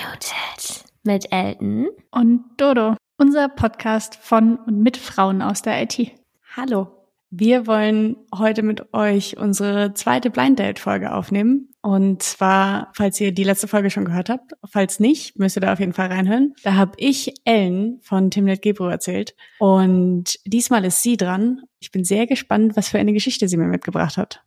[0.00, 6.12] Unmuted mit Elton und Dodo, unser Podcast von und mit Frauen aus der IT.
[6.56, 6.88] Hallo.
[7.30, 11.68] Wir wollen heute mit euch unsere zweite Blind Date Folge aufnehmen.
[11.82, 15.72] Und zwar, falls ihr die letzte Folge schon gehört habt, falls nicht, müsst ihr da
[15.72, 16.54] auf jeden Fall reinhören.
[16.62, 19.34] Da habe ich Ellen von Timnet Gebro erzählt.
[19.58, 21.62] Und diesmal ist sie dran.
[21.78, 24.42] Ich bin sehr gespannt, was für eine Geschichte sie mir mitgebracht hat.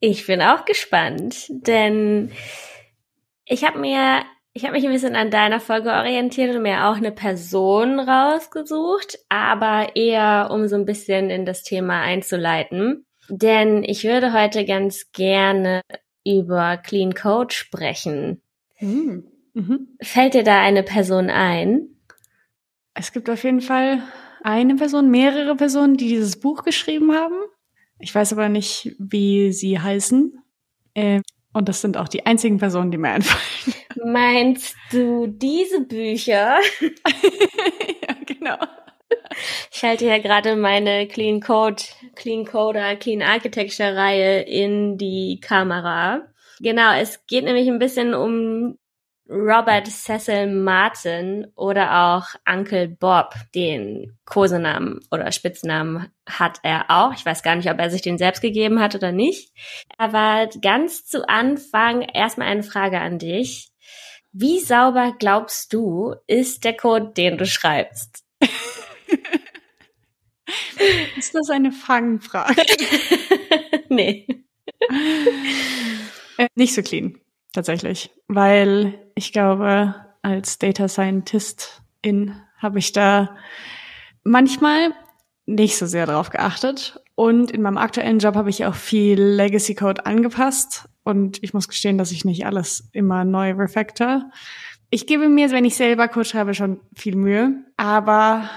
[0.00, 2.32] Ich bin auch gespannt, denn
[3.44, 4.24] ich habe mir,
[4.58, 9.20] ich habe mich ein bisschen an deiner Folge orientiert und mir auch eine Person rausgesucht,
[9.28, 13.06] aber eher um so ein bisschen in das Thema einzuleiten.
[13.28, 15.82] Denn ich würde heute ganz gerne
[16.26, 18.42] über Clean Code sprechen.
[18.74, 19.28] Hm.
[19.54, 19.96] Mhm.
[20.02, 21.90] Fällt dir da eine Person ein?
[22.94, 24.02] Es gibt auf jeden Fall
[24.42, 27.36] eine Person, mehrere Personen, die dieses Buch geschrieben haben.
[28.00, 30.42] Ich weiß aber nicht, wie sie heißen.
[30.94, 31.20] Äh,
[31.52, 33.77] und das sind auch die einzigen Personen, die mir einfallen.
[34.04, 36.58] Meinst du diese Bücher?
[36.80, 38.56] ja, genau.
[39.72, 41.82] Ich halte ja gerade meine Clean Code,
[42.14, 46.22] Clean Coder, Clean Architecture Reihe in die Kamera.
[46.60, 48.78] Genau, es geht nämlich ein bisschen um
[49.30, 57.12] Robert Cecil Martin oder auch Uncle Bob, den Kosenamen oder Spitznamen hat er auch.
[57.12, 59.52] Ich weiß gar nicht, ob er sich den selbst gegeben hat oder nicht.
[59.98, 63.70] Aber ganz zu Anfang erstmal eine Frage an dich.
[64.32, 68.24] Wie sauber glaubst du, ist der Code, den du schreibst?
[71.16, 72.62] ist das eine Fangfrage?
[73.88, 74.26] nee.
[76.36, 77.20] Äh, nicht so clean
[77.52, 83.36] tatsächlich, weil ich glaube, als Data Scientist in habe ich da
[84.24, 84.92] manchmal
[85.46, 87.00] nicht so sehr drauf geachtet.
[87.18, 90.88] Und in meinem aktuellen Job habe ich auch viel Legacy Code angepasst.
[91.02, 94.30] Und ich muss gestehen, dass ich nicht alles immer neu refactor.
[94.88, 97.64] Ich gebe mir, wenn ich selber Code schreibe, schon viel Mühe.
[97.76, 98.48] Aber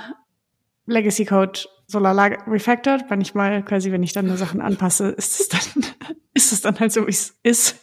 [0.86, 5.50] Legacy Code so lala refactored, manchmal quasi, wenn ich dann nur Sachen anpasse, ist es
[5.50, 5.84] dann,
[6.36, 7.80] ist es dann halt so, wie es ist.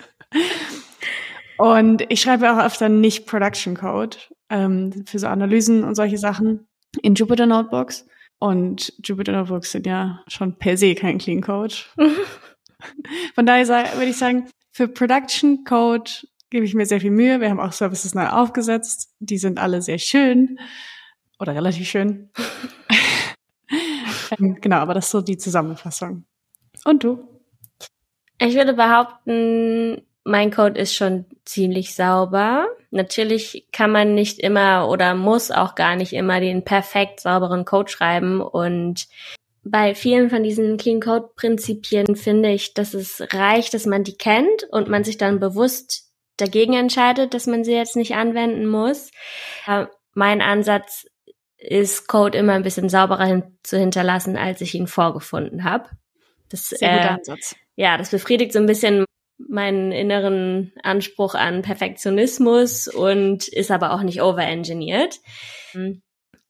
[1.56, 4.17] Und ich schreibe auch öfter nicht Production Code
[4.49, 6.69] ähm, für so Analysen und solche Sachen
[7.03, 8.06] in Jupyter Notebooks.
[8.38, 11.75] Und Jupyter Notebooks sind ja schon per se kein Clean Code.
[13.34, 16.10] Von daher würde ich sagen, für Production Code
[16.50, 17.41] gebe ich mir sehr viel Mühe.
[17.41, 19.12] Wir haben auch Services neu aufgesetzt.
[19.19, 20.59] Die sind alle sehr schön
[21.38, 22.31] oder relativ schön.
[24.38, 26.25] ähm, genau, aber das ist so die Zusammenfassung.
[26.84, 27.26] Und du?
[28.41, 32.66] Ich würde behaupten, mein Code ist schon ziemlich sauber.
[32.91, 37.91] Natürlich kann man nicht immer oder muss auch gar nicht immer den perfekt sauberen Code
[37.91, 39.09] schreiben und
[39.65, 44.17] bei vielen von diesen Clean Code Prinzipien finde ich, dass es reicht, dass man die
[44.17, 49.11] kennt und man sich dann bewusst dagegen entscheidet, dass man sie jetzt nicht anwenden muss.
[49.67, 51.06] Äh, mein Ansatz
[51.59, 55.91] ist, Code immer ein bisschen sauberer hin zu hinterlassen, als ich ihn vorgefunden habe.
[56.49, 57.56] Das, Sehr guter äh, Ansatz.
[57.75, 59.05] Ja, das befriedigt so ein bisschen
[59.38, 65.21] meinen inneren Anspruch an Perfektionismus und ist aber auch nicht overengineert.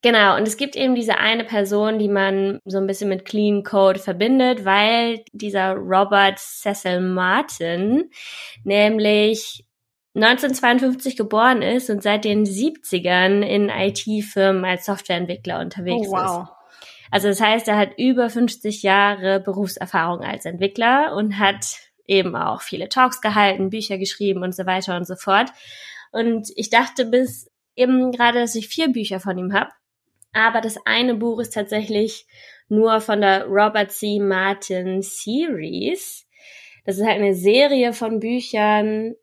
[0.01, 3.65] Genau, und es gibt eben diese eine Person, die man so ein bisschen mit Clean
[3.65, 8.11] Code verbindet, weil dieser Robert Cecil Martin
[8.63, 9.65] nämlich
[10.15, 16.43] 1952 geboren ist und seit den 70ern in IT-Firmen als Softwareentwickler unterwegs oh, wow.
[16.43, 16.53] ist.
[17.11, 21.67] Also das heißt, er hat über 50 Jahre Berufserfahrung als Entwickler und hat
[22.09, 25.51] eben auch viele Talks gehalten, Bücher geschrieben und so weiter und so fort.
[26.11, 29.71] Und ich dachte bis eben gerade, dass ich vier Bücher von ihm habe.
[30.33, 32.27] Aber das eine Buch ist tatsächlich
[32.69, 34.19] nur von der Robert C.
[34.19, 36.27] Martin Series.
[36.85, 39.15] Das ist halt eine Serie von Büchern,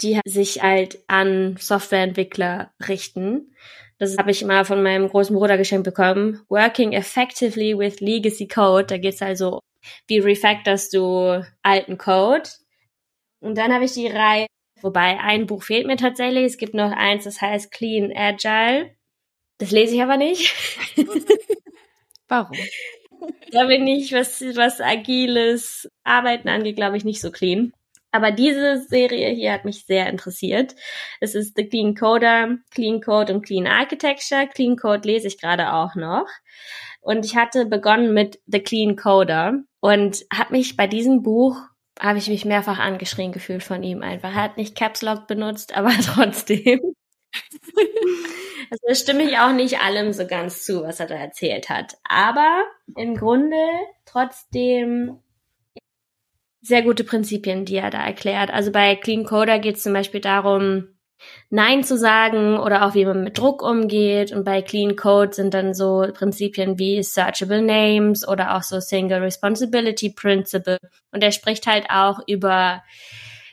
[0.00, 3.54] die sich halt an Softwareentwickler richten.
[3.98, 6.40] Das habe ich mal von meinem großen Bruder geschenkt bekommen.
[6.48, 8.86] Working Effectively with Legacy Code.
[8.86, 9.60] Da geht es also
[10.06, 12.48] wie refactorst du alten Code?
[13.40, 14.46] Und dann habe ich die Reihe,
[14.80, 16.44] wobei ein Buch fehlt mir tatsächlich.
[16.44, 18.94] Es gibt noch eins, das heißt Clean Agile.
[19.58, 20.54] Das lese ich aber nicht.
[22.28, 22.56] Warum?
[23.50, 27.72] Da bin ich, was, was agiles Arbeiten angeht, glaube ich, nicht so clean.
[28.10, 30.74] Aber diese Serie hier hat mich sehr interessiert.
[31.20, 34.46] Es ist The Clean Coder, Clean Code und Clean Architecture.
[34.46, 36.26] Clean Code lese ich gerade auch noch.
[37.00, 41.56] Und ich hatte begonnen mit The Clean Coder und habe mich bei diesem Buch
[42.00, 44.30] habe ich mich mehrfach angeschrien gefühlt von ihm einfach.
[44.34, 46.80] Er hat nicht Caps Lock benutzt, aber trotzdem.
[48.70, 51.96] also stimme ich auch nicht allem so ganz zu, was er da erzählt hat.
[52.04, 52.64] Aber
[52.96, 53.56] im Grunde
[54.04, 55.18] trotzdem
[56.60, 58.50] sehr gute Prinzipien, die er da erklärt.
[58.50, 60.97] Also bei Clean Coder geht es zum Beispiel darum,
[61.50, 64.32] Nein zu sagen oder auch wie man mit Druck umgeht.
[64.32, 69.20] Und bei Clean Code sind dann so Prinzipien wie Searchable Names oder auch so Single
[69.20, 70.78] Responsibility Principle.
[71.12, 72.82] Und er spricht halt auch über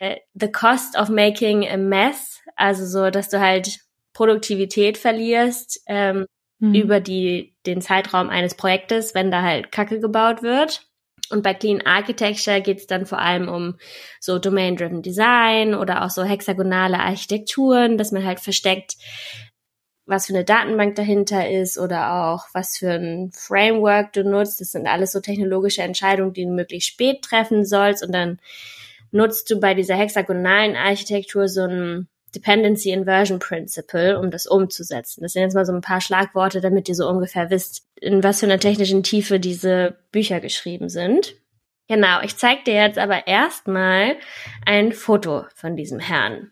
[0.00, 3.80] äh, the cost of making a mess, also so, dass du halt
[4.12, 6.26] Produktivität verlierst ähm,
[6.58, 6.74] mhm.
[6.74, 10.85] über die den Zeitraum eines Projektes, wenn da halt Kacke gebaut wird.
[11.30, 13.78] Und bei Clean Architecture geht es dann vor allem um
[14.20, 18.96] so Domain-Driven Design oder auch so hexagonale Architekturen, dass man halt versteckt,
[20.06, 24.60] was für eine Datenbank dahinter ist oder auch was für ein Framework du nutzt.
[24.60, 28.04] Das sind alles so technologische Entscheidungen, die du möglichst spät treffen sollst.
[28.04, 28.38] Und dann
[29.10, 35.22] nutzt du bei dieser hexagonalen Architektur so ein Dependency Inversion Principle, um das umzusetzen.
[35.22, 38.40] Das sind jetzt mal so ein paar Schlagworte, damit ihr so ungefähr wisst, in was
[38.40, 41.34] für einer technischen Tiefe diese Bücher geschrieben sind.
[41.88, 44.16] Genau, ich zeige dir jetzt aber erstmal
[44.64, 46.50] ein Foto von diesem Herrn.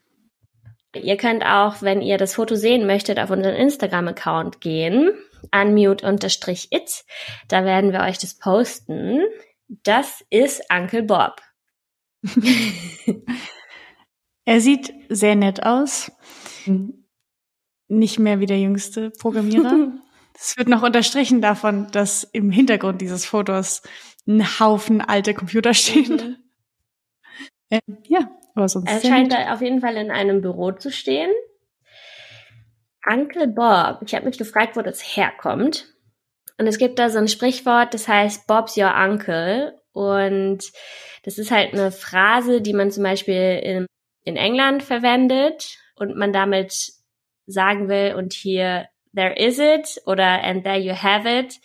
[0.95, 5.11] Ihr könnt auch, wenn ihr das Foto sehen möchtet, auf unseren Instagram-Account gehen,
[5.53, 7.05] unmute-it.
[7.49, 9.23] Da werden wir euch das posten.
[9.83, 11.43] Das ist Uncle Bob.
[14.45, 16.13] Er sieht sehr nett aus.
[17.89, 19.93] Nicht mehr wie der jüngste Programmierer.
[20.37, 23.83] Es wird noch unterstrichen davon, dass im Hintergrund dieses Fotos
[24.27, 26.17] ein Haufen alte Computer stehen.
[26.17, 26.37] Mhm.
[27.71, 28.91] Äh, ja, aber sonst.
[28.91, 31.31] Er scheint da auf jeden Fall in einem Büro zu stehen.
[33.07, 34.01] Uncle Bob.
[34.05, 35.95] Ich habe mich gefragt, wo das herkommt.
[36.59, 39.79] Und es gibt da so ein Sprichwort, das heißt Bob's your uncle.
[39.93, 40.65] Und
[41.25, 43.87] das ist halt eine Phrase, die man zum Beispiel in
[44.25, 46.93] in England verwendet und man damit
[47.47, 51.61] sagen will und hier there is it oder and there you have it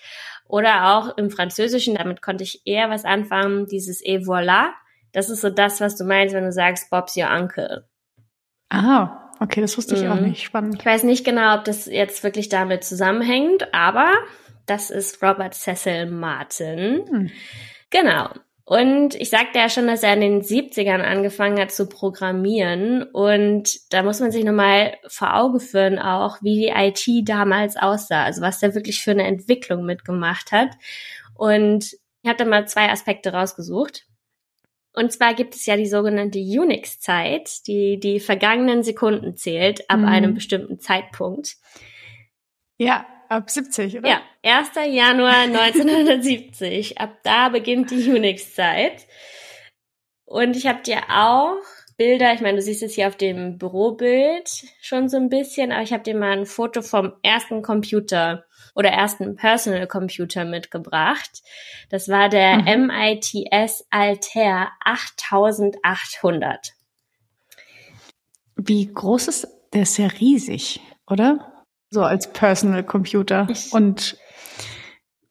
[0.49, 4.71] oder auch im Französischen, damit konnte ich eher was anfangen, dieses et voilà.
[5.11, 7.87] Das ist so das, was du meinst, wenn du sagst Bob's your uncle.
[8.69, 10.11] Ah, okay, das wusste ich mhm.
[10.11, 10.43] auch nicht.
[10.43, 10.75] Spannend.
[10.79, 14.11] Ich weiß nicht genau, ob das jetzt wirklich damit zusammenhängt, aber
[14.65, 17.05] das ist Robert Cecil Martin.
[17.09, 17.31] Mhm.
[17.89, 18.29] Genau.
[18.69, 23.01] Und ich sagte ja schon, dass er in den 70ern angefangen hat zu programmieren.
[23.01, 28.23] Und da muss man sich nochmal vor Augen führen auch, wie die IT damals aussah.
[28.23, 30.69] Also was der wirklich für eine Entwicklung mitgemacht hat.
[31.33, 34.05] Und ich habe da mal zwei Aspekte rausgesucht.
[34.93, 40.05] Und zwar gibt es ja die sogenannte Unix-Zeit, die die vergangenen Sekunden zählt ab mhm.
[40.05, 41.55] einem bestimmten Zeitpunkt.
[42.77, 44.09] Ja, Ab 70, oder?
[44.09, 44.71] Ja, 1.
[44.91, 46.99] Januar 1970.
[46.99, 49.05] Ab da beginnt die Unix-Zeit.
[50.25, 51.61] Und ich habe dir auch
[51.95, 54.49] Bilder, ich meine, du siehst es hier auf dem Bürobild
[54.81, 58.89] schon so ein bisschen, aber ich habe dir mal ein Foto vom ersten Computer oder
[58.89, 61.43] ersten Personal Computer mitgebracht.
[61.89, 62.87] Das war der mhm.
[62.87, 66.73] MITS Altair 8800.
[68.55, 69.83] Wie groß ist der?
[69.83, 71.58] Ist ja riesig, oder?
[71.89, 73.47] So als Personal Computer.
[73.49, 74.17] Ich Und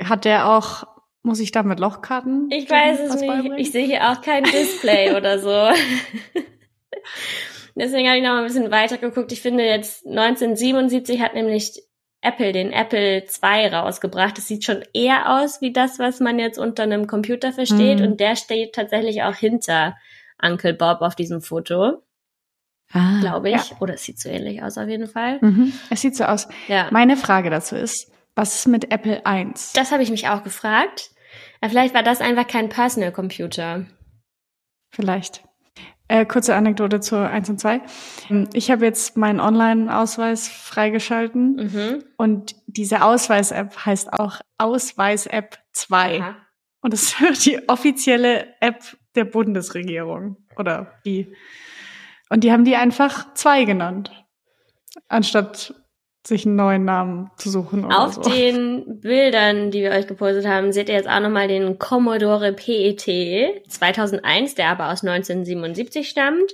[0.02, 0.86] hat der auch,
[1.22, 2.48] muss ich da mit Lochkarten?
[2.50, 3.26] Ich weiß es nicht.
[3.26, 3.58] Beibringen?
[3.58, 5.48] Ich sehe hier auch kein Display oder so.
[7.74, 9.30] Deswegen habe ich noch mal ein bisschen weiter geguckt.
[9.30, 11.80] Ich finde jetzt 1977 hat nämlich
[12.20, 14.36] Apple den Apple II rausgebracht.
[14.36, 18.00] Das sieht schon eher aus wie das, was man jetzt unter einem Computer versteht.
[18.00, 18.06] Mhm.
[18.06, 19.96] Und der steht tatsächlich auch hinter
[20.42, 22.02] Uncle Bob auf diesem Foto.
[22.92, 23.70] Ah, glaube ich.
[23.70, 23.76] Ja.
[23.80, 25.38] Oder es sieht so ähnlich aus auf jeden Fall.
[25.40, 25.72] Mhm.
[25.90, 26.48] Es sieht so aus.
[26.68, 26.88] Ja.
[26.90, 29.52] Meine Frage dazu ist, was ist mit Apple I?
[29.74, 31.10] Das habe ich mich auch gefragt.
[31.60, 33.86] Aber vielleicht war das einfach kein Personal Computer.
[34.90, 35.42] Vielleicht.
[36.10, 37.82] Äh, kurze Anekdote zu 1 und 2.
[38.54, 42.04] Ich habe jetzt meinen Online-Ausweis freigeschalten mhm.
[42.16, 46.20] und diese Ausweis-App heißt auch Ausweis-App 2.
[46.20, 46.36] Aha.
[46.80, 51.34] Und es ist die offizielle App der Bundesregierung oder die
[52.30, 54.10] und die haben die einfach zwei genannt,
[55.08, 55.74] anstatt
[56.26, 57.90] sich einen neuen Namen zu suchen.
[57.90, 58.22] Auf so.
[58.22, 63.64] den Bildern, die wir euch gepostet haben, seht ihr jetzt auch nochmal den Commodore PET
[63.68, 66.52] 2001, der aber aus 1977 stammt.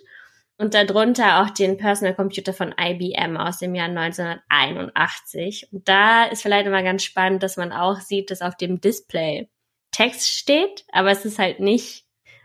[0.57, 5.69] Und darunter auch den Personal Computer von IBM aus dem Jahr 1981.
[5.73, 9.49] Und da ist vielleicht immer ganz spannend, dass man auch sieht, dass auf dem Display
[9.90, 12.04] Text steht, aber es ist halt nicht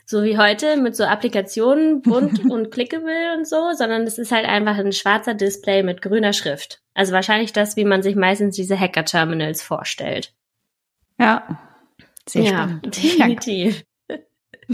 [0.10, 4.48] so wie heute mit so Applikationen bunt und clickable und so, sondern es ist halt
[4.48, 6.82] einfach ein schwarzer Display mit grüner Schrift.
[6.96, 10.34] Also wahrscheinlich das, wie man sich meistens diese Hacker-Terminals vorstellt.
[11.20, 11.60] Ja,
[12.28, 12.86] sehr ja, spannend.
[13.04, 13.84] Definitiv.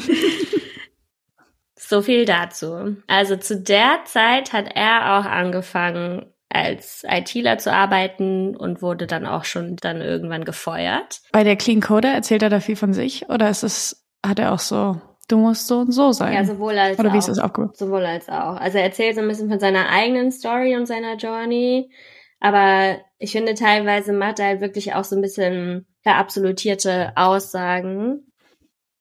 [1.75, 2.95] so viel dazu.
[3.07, 9.25] Also zu der Zeit hat er auch angefangen, als ITler zu arbeiten und wurde dann
[9.25, 11.19] auch schon dann irgendwann gefeuert.
[11.33, 14.53] Bei der Clean Coder erzählt er da viel von sich oder ist es, hat er
[14.53, 16.33] auch so du musst so und so sein.
[16.33, 17.13] Ja, sowohl als Oder auch.
[17.13, 17.77] wie ist das aufgebaut?
[17.77, 18.57] Sowohl als auch.
[18.57, 21.91] Also er erzählt so ein bisschen von seiner eigenen Story und seiner Journey.
[22.39, 28.31] Aber ich finde, teilweise macht er halt wirklich auch so ein bisschen verabsolutierte Aussagen.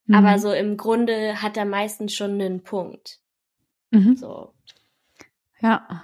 [0.07, 0.15] Mhm.
[0.15, 3.19] Aber so im Grunde hat er meistens schon einen Punkt.
[3.91, 4.17] Mhm.
[4.17, 4.53] So.
[5.61, 6.03] Ja.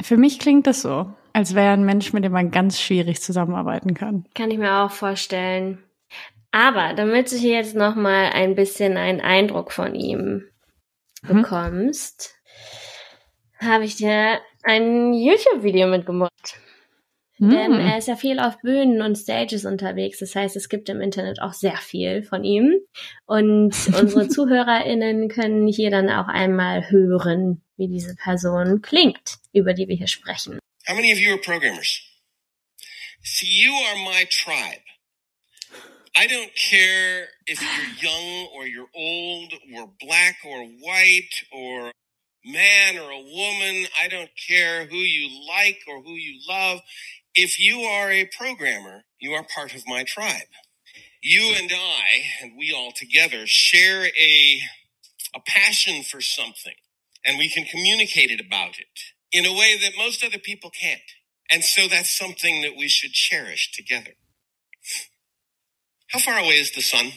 [0.00, 3.20] Für mich klingt das so, als wäre er ein Mensch, mit dem man ganz schwierig
[3.20, 4.26] zusammenarbeiten kann.
[4.34, 5.82] Kann ich mir auch vorstellen.
[6.50, 10.48] Aber damit du hier jetzt noch mal ein bisschen einen Eindruck von ihm
[11.22, 11.42] Mhm.
[11.42, 12.34] bekommst,
[13.60, 16.32] habe ich dir ein YouTube-Video mitgebracht.
[17.40, 17.80] Denn Hm.
[17.80, 20.18] er ist ja viel auf Bühnen und Stages unterwegs.
[20.18, 22.74] Das heißt, es gibt im Internet auch sehr viel von ihm.
[23.26, 29.86] Und unsere ZuhörerInnen können hier dann auch einmal hören, wie diese Person klingt, über die
[29.86, 30.58] wir hier sprechen.
[30.88, 32.00] How many of you are programmers?
[33.22, 34.82] See, you are my tribe.
[36.18, 41.92] I don't care if you're young or you're old or black or white or
[42.44, 43.86] man or a woman.
[44.02, 46.80] I don't care who you like or who you love.
[47.36, 50.48] If you are a programmer, you are part of my tribe.
[51.22, 54.60] You and I, and we all together, share a,
[55.34, 56.74] a passion for something,
[57.24, 61.00] and we can communicate it about it in a way that most other people can't.
[61.50, 64.12] And so that's something that we should cherish together.
[66.12, 67.12] How far away is the sun?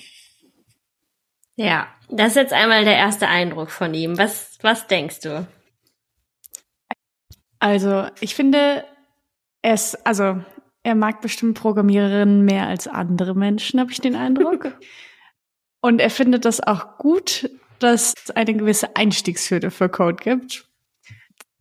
[1.56, 4.18] Ja, das ist jetzt einmal der erste Eindruck von ihm.
[4.18, 5.48] Was, was denkst du?
[7.60, 8.84] Also, ich finde,
[9.62, 10.44] er ist, also,
[10.84, 14.78] er mag bestimmt Programmiererinnen mehr als andere Menschen, habe ich den Eindruck.
[15.82, 20.66] Und er findet das auch gut, dass es eine gewisse Einstiegshürde für Code gibt.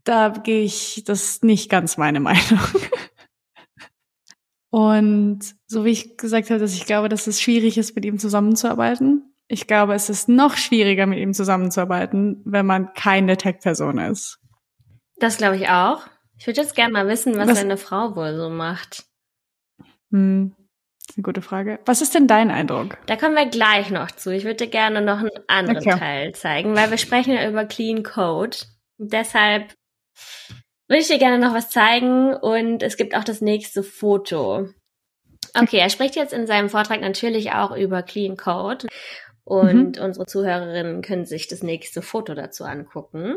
[0.04, 2.60] Da gehe ich, das ist nicht ganz meine Meinung.
[4.70, 8.18] Und so wie ich gesagt habe, dass ich glaube, dass es schwierig ist, mit ihm
[8.18, 9.34] zusammenzuarbeiten.
[9.48, 14.38] Ich glaube, es ist noch schwieriger, mit ihm zusammenzuarbeiten, wenn man keine Tech-Person ist.
[15.16, 16.06] Das glaube ich auch.
[16.38, 19.04] Ich würde jetzt gerne mal wissen, was, Was- seine Frau wohl so macht.
[20.12, 20.54] Hm,
[21.08, 21.80] ist eine gute Frage.
[21.84, 22.96] Was ist denn dein Eindruck?
[23.06, 24.32] Da kommen wir gleich noch zu.
[24.32, 25.98] Ich würde dir gerne noch einen anderen Okay.
[25.98, 28.56] Teil zeigen, weil wir sprechen ja über Clean Code.
[28.98, 29.74] Deshalb
[30.90, 34.68] würde ich dir gerne noch was zeigen und es gibt auch das nächste Foto.
[35.54, 38.88] Okay, er spricht jetzt in seinem Vortrag natürlich auch über Clean Code
[39.44, 43.36] und unsere Zuhörerinnen können sich das nächste Foto dazu angucken.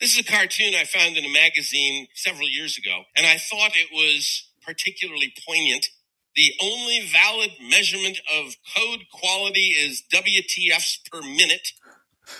[0.00, 3.76] This is a cartoon I found in a magazine several years ago, and I thought
[3.76, 5.90] it was particularly poignant.
[6.34, 11.72] The only valid measurement of code quality is WTFs per minute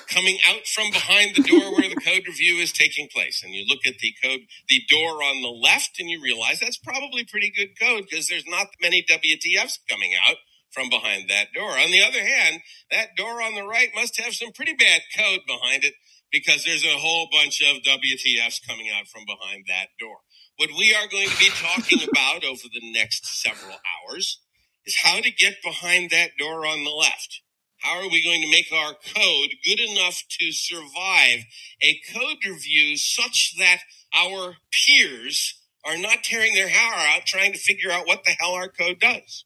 [0.08, 3.42] coming out from behind the door where the code review is taking place.
[3.42, 6.78] And you look at the code, the door on the left, and you realize that's
[6.78, 10.36] probably pretty good code because there's not many WTFs coming out
[10.70, 11.70] from behind that door.
[11.70, 15.40] On the other hand, that door on the right must have some pretty bad code
[15.46, 15.94] behind it
[16.30, 20.18] because there's a whole bunch of WTFs coming out from behind that door.
[20.56, 24.40] What we are going to be talking about over the next several hours
[24.84, 27.40] is how to get behind that door on the left.
[27.86, 31.44] How are we going to make our code good enough to survive
[31.80, 33.78] a code review such that
[34.12, 38.54] our peers are not tearing their hair out trying to figure out what the hell
[38.54, 39.44] our code does?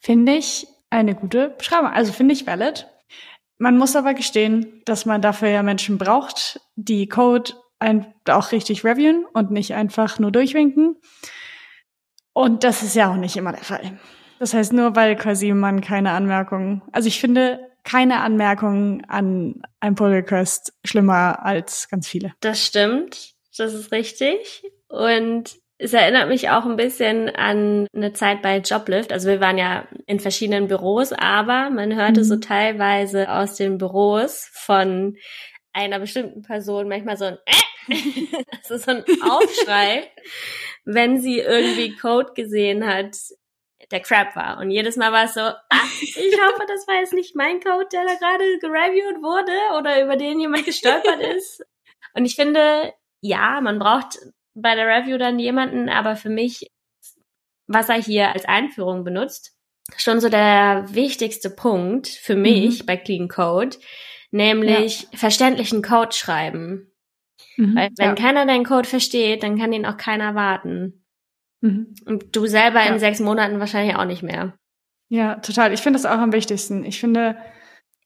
[0.00, 1.90] Finde ich eine gute Beschreibung.
[1.90, 2.86] Also finde ich valid.
[3.56, 8.84] Man muss aber gestehen, dass man dafür ja Menschen braucht, die Code ein, auch richtig
[8.84, 10.96] reviewen und nicht einfach nur durchwinken.
[12.34, 13.98] Und das ist ja auch nicht immer der Fall.
[14.38, 19.94] Das heißt, nur weil quasi man keine Anmerkungen, also ich finde keine Anmerkungen an ein
[19.94, 22.34] Pull Request schlimmer als ganz viele.
[22.40, 24.62] Das stimmt, das ist richtig.
[24.88, 29.12] Und es erinnert mich auch ein bisschen an eine Zeit bei Joblift.
[29.12, 32.24] Also wir waren ja in verschiedenen Büros, aber man hörte Mhm.
[32.24, 35.16] so teilweise aus den Büros von
[35.72, 37.92] einer bestimmten Person manchmal so ein äh,
[38.62, 40.10] also so ein Aufschrei,
[40.84, 43.16] wenn sie irgendwie Code gesehen hat,
[43.90, 44.58] der Crap war.
[44.58, 47.88] Und jedes Mal war es so, ah, ich hoffe, das war jetzt nicht mein Code,
[47.92, 51.64] der da gerade gereviewt wurde oder über den jemand gestolpert ist.
[52.14, 54.18] Und ich finde, ja, man braucht
[54.54, 56.70] bei der Review dann jemanden, aber für mich,
[57.66, 59.54] was er hier als Einführung benutzt,
[59.96, 63.76] schon so der wichtigste Punkt für mich bei Clean Code,
[64.30, 66.92] nämlich verständlichen Code schreiben.
[67.56, 67.76] Mhm.
[67.76, 68.14] Weil wenn ja.
[68.14, 70.97] keiner deinen Code versteht, dann kann ihn auch keiner warten.
[71.60, 71.94] Mhm.
[72.06, 72.92] Und du selber Ja.
[72.92, 74.54] in sechs Monaten wahrscheinlich auch nicht mehr.
[75.08, 75.72] Ja, total.
[75.72, 76.84] Ich finde das auch am wichtigsten.
[76.84, 77.36] Ich finde,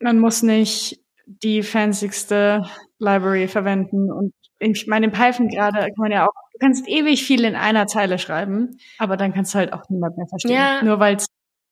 [0.00, 2.62] man muss nicht die fancyste
[2.98, 4.10] Library verwenden.
[4.12, 7.56] Und ich meine, in Python gerade kann man ja auch, du kannst ewig viel in
[7.56, 10.52] einer Zeile schreiben, aber dann kannst du halt auch niemand mehr verstehen.
[10.52, 10.82] Ja.
[10.82, 11.26] Nur weil es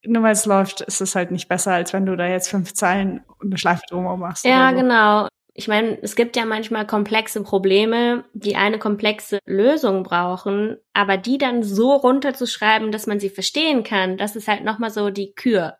[0.06, 2.72] nur weil es läuft, ist es halt nicht besser, als wenn du da jetzt fünf
[2.72, 4.46] Zeilen und eine Schleife drumherum machst.
[4.46, 4.76] Ja, so.
[4.76, 5.28] genau.
[5.52, 11.38] Ich meine, es gibt ja manchmal komplexe Probleme, die eine komplexe Lösung brauchen, aber die
[11.38, 15.78] dann so runterzuschreiben, dass man sie verstehen kann, das ist halt nochmal so die Kür.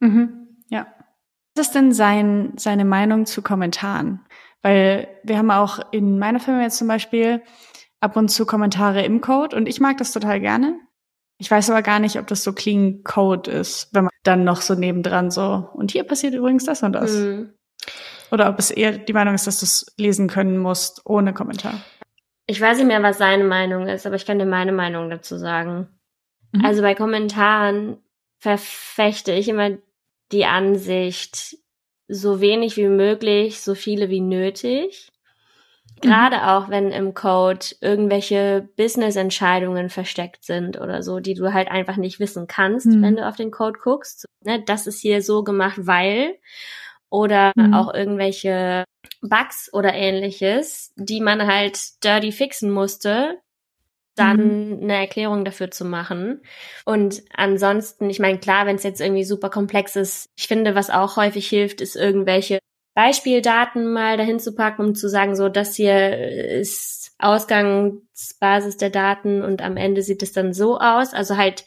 [0.00, 0.62] Mhm.
[0.68, 0.86] Ja.
[1.56, 4.20] Was ist denn sein, seine Meinung zu Kommentaren?
[4.62, 7.42] Weil wir haben auch in meiner Firma jetzt zum Beispiel
[8.00, 10.78] ab und zu Kommentare im Code und ich mag das total gerne.
[11.38, 14.60] Ich weiß aber gar nicht, ob das so clean Code ist, wenn man dann noch
[14.60, 17.12] so nebendran so, und hier passiert übrigens das und das.
[17.12, 17.54] Mhm.
[18.34, 21.80] Oder ob es eher die Meinung ist, dass du es lesen können musst, ohne Kommentar.
[22.46, 25.38] Ich weiß nicht mehr, was seine Meinung ist, aber ich kann dir meine Meinung dazu
[25.38, 25.86] sagen.
[26.50, 26.64] Mhm.
[26.64, 27.98] Also bei Kommentaren
[28.40, 29.70] verfechte ich immer
[30.32, 31.58] die Ansicht,
[32.08, 35.12] so wenig wie möglich, so viele wie nötig.
[36.00, 41.96] Gerade auch, wenn im Code irgendwelche Business-Entscheidungen versteckt sind oder so, die du halt einfach
[41.96, 43.02] nicht wissen kannst, Mhm.
[43.02, 44.26] wenn du auf den Code guckst.
[44.44, 46.34] Ne, das ist hier so gemacht, weil.
[47.14, 47.74] Oder Mhm.
[47.74, 48.84] auch irgendwelche
[49.22, 53.38] Bugs oder ähnliches, die man halt dirty fixen musste,
[54.16, 56.42] dann eine Erklärung dafür zu machen.
[56.84, 60.90] Und ansonsten, ich meine, klar, wenn es jetzt irgendwie super komplex ist, ich finde, was
[60.90, 62.58] auch häufig hilft, ist irgendwelche
[62.96, 69.42] Beispieldaten mal dahin zu packen, um zu sagen, so, das hier ist Ausgangsbasis der Daten
[69.42, 71.12] und am Ende sieht es dann so aus.
[71.14, 71.64] Also halt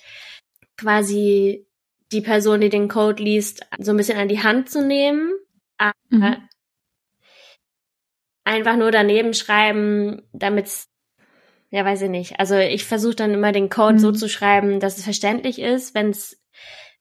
[0.78, 1.67] quasi
[2.12, 5.34] die Person, die den Code liest, so ein bisschen an die Hand zu nehmen.
[5.78, 6.48] Aber Mhm.
[8.44, 10.88] einfach nur daneben schreiben, damit's
[11.70, 12.40] ja, weiß ich nicht.
[12.40, 14.00] Also ich versuche dann immer den Code Mhm.
[14.00, 16.42] so zu schreiben, dass es verständlich ist, wenn es,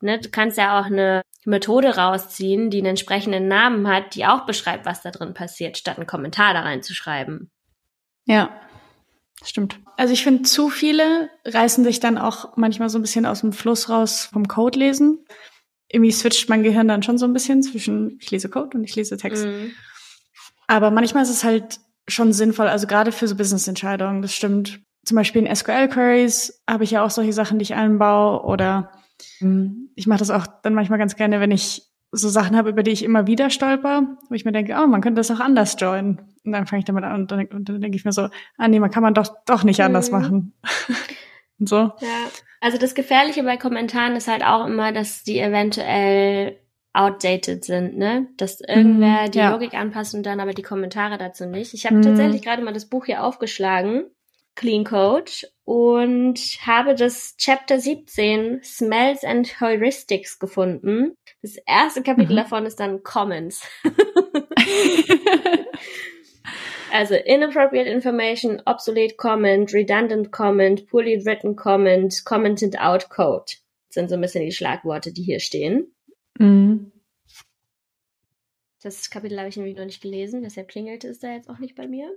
[0.00, 4.44] ne, du kannst ja auch eine Methode rausziehen, die einen entsprechenden Namen hat, die auch
[4.44, 7.50] beschreibt, was da drin passiert, statt einen Kommentar da reinzuschreiben.
[8.24, 8.60] Ja,
[9.48, 9.80] stimmt.
[9.96, 13.52] Also ich finde, zu viele reißen sich dann auch manchmal so ein bisschen aus dem
[13.52, 15.24] Fluss raus vom Code lesen.
[15.88, 18.96] Irgendwie switcht mein Gehirn dann schon so ein bisschen zwischen ich lese Code und ich
[18.96, 19.44] lese Text.
[19.44, 19.72] Mhm.
[20.66, 24.80] Aber manchmal ist es halt schon sinnvoll, also gerade für so Business-Entscheidungen, das stimmt.
[25.04, 28.92] Zum Beispiel in SQL-Queries habe ich ja auch solche Sachen, die ich einbaue oder
[29.40, 31.82] ähm, ich mache das auch dann manchmal ganz gerne, wenn ich
[32.16, 35.00] so Sachen habe, über die ich immer wieder stolper, wo ich mir denke, oh, man
[35.00, 36.20] könnte das auch anders joinen.
[36.44, 38.68] Und dann fange ich damit an und dann, und dann denke ich mir so, ah
[38.68, 40.18] nee, man kann man doch doch nicht anders Mhm.
[40.18, 40.52] machen.
[41.58, 41.76] und so.
[42.00, 42.26] Ja,
[42.60, 46.58] also das Gefährliche bei Kommentaren ist halt auch immer, dass die eventuell
[46.92, 48.28] outdated sind, ne?
[48.38, 49.50] Dass irgendwer Mhm, die ja.
[49.50, 51.74] Logik anpasst und dann aber die Kommentare dazu nicht.
[51.74, 52.02] Ich habe Mhm.
[52.02, 54.04] tatsächlich gerade mal das Buch hier aufgeschlagen,
[54.54, 55.30] Clean Code,
[55.64, 61.12] und habe das Chapter 17, Smells and Heuristics, gefunden.
[61.46, 62.38] Das erste Kapitel Mhm.
[62.38, 63.62] davon ist dann Comments.
[66.92, 73.52] Also inappropriate information, obsolete comment, redundant comment, poorly written comment, commented out code
[73.90, 75.92] sind so ein bisschen die Schlagworte, die hier stehen.
[76.38, 76.92] Mhm.
[78.82, 81.74] Das Kapitel habe ich nämlich noch nicht gelesen, deshalb klingelte es da jetzt auch nicht
[81.74, 82.10] bei mir.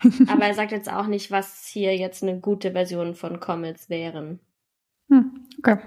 [0.28, 4.40] Aber er sagt jetzt auch nicht, was hier jetzt eine gute Version von Comments wären.
[5.08, 5.78] Hm, okay.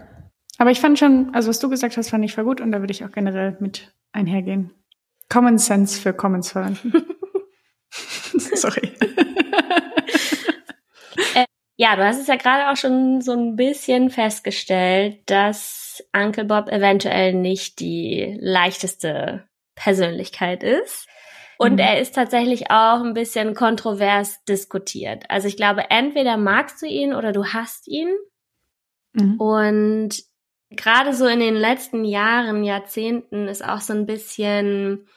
[0.58, 2.80] Aber ich fand schon, also was du gesagt hast, fand ich voll gut und da
[2.80, 4.72] würde ich auch generell mit einhergehen.
[5.30, 6.94] Common Sense für Comments verwenden.
[7.92, 8.92] Sorry.
[11.78, 16.70] Ja, du hast es ja gerade auch schon so ein bisschen festgestellt, dass Uncle Bob
[16.70, 19.44] eventuell nicht die leichteste
[19.76, 21.06] Persönlichkeit ist.
[21.58, 21.80] Und Mhm.
[21.80, 25.26] er ist tatsächlich auch ein bisschen kontrovers diskutiert.
[25.30, 28.10] Also ich glaube, entweder magst du ihn oder du hasst ihn.
[29.12, 29.36] Mhm.
[29.40, 30.24] Und
[30.70, 35.08] gerade so in den letzten Jahren, Jahrzehnten ist auch so ein bisschen,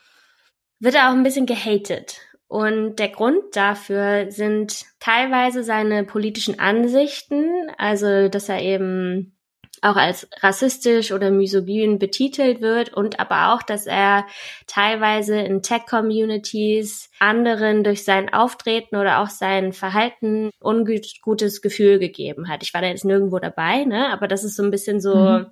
[0.79, 2.21] wird er auch ein bisschen gehatet.
[2.47, 9.38] Und der Grund dafür sind teilweise seine politischen Ansichten, also dass er eben
[9.83, 14.27] auch als rassistisch oder misogyn betitelt wird und aber auch, dass er
[14.67, 22.63] teilweise in Tech-Communities anderen durch sein Auftreten oder auch sein Verhalten ungutes Gefühl gegeben hat.
[22.63, 24.09] Ich war da jetzt nirgendwo dabei, ne?
[24.13, 25.47] Aber das ist so ein bisschen so Mhm.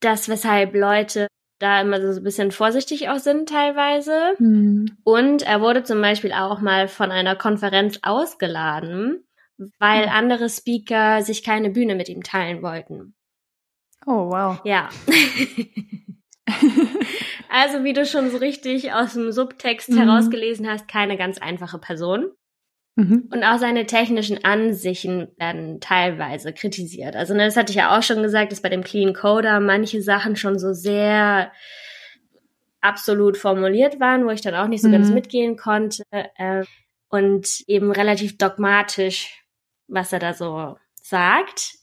[0.00, 1.26] das, weshalb Leute
[1.60, 4.34] da immer so ein bisschen vorsichtig auch sind teilweise.
[4.38, 4.96] Mhm.
[5.04, 9.24] Und er wurde zum Beispiel auch mal von einer Konferenz ausgeladen,
[9.78, 13.14] weil andere Speaker sich keine Bühne mit ihm teilen wollten.
[14.06, 14.60] Oh, wow.
[14.64, 14.88] Ja.
[17.48, 19.98] also wie du schon so richtig aus dem Subtext Mhm.
[19.98, 22.32] herausgelesen hast, keine ganz einfache Person.
[22.96, 23.28] Mhm.
[23.32, 27.16] Und auch seine technischen Ansichten werden teilweise kritisiert.
[27.16, 30.02] Also ne, das hatte ich ja auch schon gesagt, dass bei dem Clean Coder manche
[30.02, 31.52] Sachen schon so sehr
[32.80, 34.92] absolut formuliert waren, wo ich dann auch nicht so Mhm.
[34.92, 36.02] ganz mitgehen konnte.
[36.36, 36.64] Äh,
[37.08, 39.42] und eben relativ dogmatisch,
[39.86, 41.74] was er da so sagt.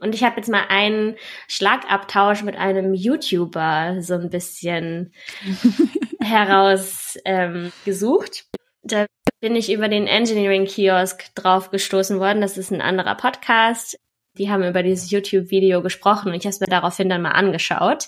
[0.00, 1.16] Und ich habe jetzt mal einen
[1.48, 5.12] Schlagabtausch mit einem YouTuber so ein bisschen
[6.20, 7.22] herausgesucht.
[7.24, 8.44] Ähm, gesucht.
[8.82, 9.06] da
[9.40, 12.40] bin ich über den Engineering Kiosk drauf gestoßen worden.
[12.40, 13.96] Das ist ein anderer Podcast.
[14.36, 18.06] Die haben über dieses YouTube-Video gesprochen und ich habe es mir daraufhin dann mal angeschaut.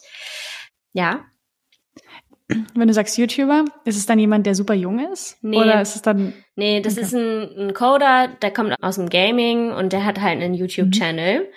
[0.92, 1.24] Ja.
[2.74, 5.38] Wenn du sagst YouTuber, ist es dann jemand, der super jung ist?
[5.40, 5.56] Nee.
[5.56, 6.32] Oder ist es dann.
[6.56, 7.02] Nee, das Okay.
[7.02, 11.48] ist ein, ein Coder, der kommt aus dem Gaming und der hat halt einen YouTube-Channel.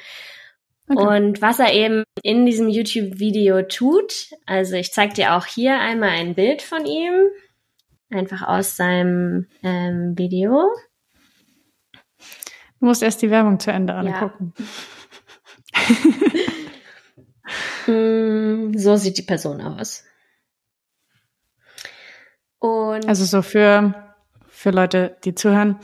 [0.95, 1.17] Okay.
[1.17, 6.09] Und was er eben in diesem YouTube-Video tut, also ich zeige dir auch hier einmal
[6.09, 7.13] ein Bild von ihm,
[8.09, 10.67] einfach aus seinem ähm, Video.
[12.79, 13.99] Du musst erst die Werbung zu Ende Ja.
[13.99, 14.53] angucken.
[17.87, 20.03] Mm, So sieht die Person aus.
[22.59, 24.15] Und Also so für,
[24.47, 25.77] für Leute, die zuhören.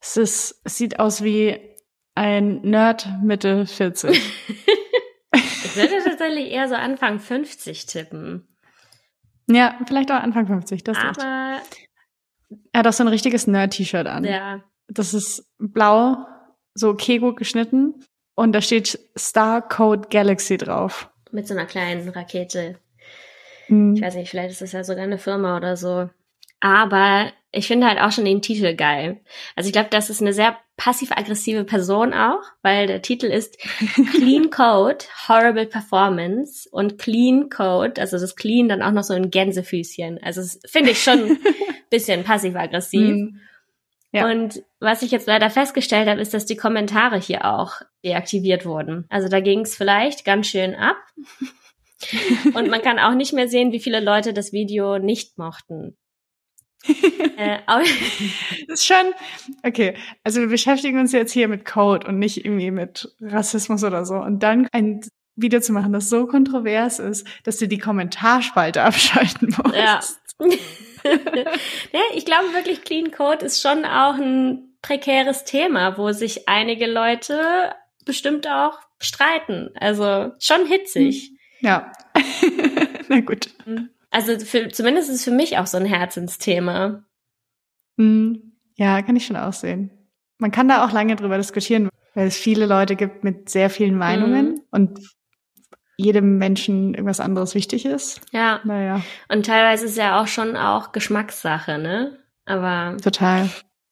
[0.00, 1.58] Es ist, es sieht aus wie
[2.16, 4.10] ein Nerd Mitte 40.
[5.32, 8.48] ich würde tatsächlich eher so Anfang 50 tippen.
[9.48, 10.98] ja, vielleicht auch Anfang 50, das.
[10.98, 11.60] Aber
[12.72, 14.24] Er hat auch so ein richtiges Nerd-T-Shirt an.
[14.24, 16.16] ja, Das ist blau,
[16.74, 17.94] so Kego geschnitten.
[18.34, 21.10] Und da steht Star Code Galaxy drauf.
[21.30, 22.78] mit so einer kleinen Rakete.
[23.66, 23.94] Hm.
[23.94, 26.08] Ich weiß nicht, vielleicht ist das ja sogar eine Firma oder so.
[26.60, 29.20] Aber ich finde halt auch schon den Titel geil.
[29.54, 33.58] Also ich glaube, das ist eine sehr passiv-aggressive Person auch, weil der Titel ist
[34.14, 39.30] Clean Code, Horrible Performance und Clean Code, also das Clean dann auch noch so ein
[39.30, 40.22] Gänsefüßchen.
[40.22, 41.38] Also das finde ich schon ein
[41.90, 43.08] bisschen passiv-aggressiv.
[43.08, 43.40] Hm.
[44.12, 44.30] Ja.
[44.30, 49.04] Und was ich jetzt leider festgestellt habe, ist, dass die Kommentare hier auch deaktiviert wurden.
[49.08, 50.96] Also da ging es vielleicht ganz schön ab.
[52.54, 55.96] Und man kann auch nicht mehr sehen, wie viele Leute das Video nicht mochten.
[57.36, 57.82] äh, aber,
[58.68, 59.14] Das ist schon,
[59.62, 64.04] okay, also wir beschäftigen uns jetzt hier mit Code und nicht irgendwie mit Rassismus oder
[64.04, 64.14] so.
[64.16, 65.00] Und dann ein
[65.36, 69.76] Video zu machen, das so kontrovers ist, dass du die Kommentarspalte abschalten musst.
[69.76, 70.00] ja.
[71.92, 76.86] ja, ich glaube wirklich, Clean Code ist schon auch ein prekäres Thema, wo sich einige
[76.86, 79.70] Leute bestimmt auch streiten.
[79.78, 81.32] Also schon hitzig.
[81.60, 81.92] Ja.
[83.08, 83.48] Na gut.
[84.16, 87.04] Also für, zumindest ist es für mich auch so ein Herzensthema.
[87.98, 88.52] Hm.
[88.76, 89.90] Ja, kann ich schon aussehen.
[90.38, 93.96] Man kann da auch lange drüber diskutieren, weil es viele Leute gibt mit sehr vielen
[93.98, 94.60] Meinungen Mhm.
[94.70, 95.00] und
[95.98, 98.20] jedem Menschen irgendwas anderes wichtig ist.
[98.32, 98.60] Ja.
[98.64, 102.18] Naja, Und teilweise ist es ja auch schon auch Geschmackssache, ne?
[102.46, 103.48] Aber total.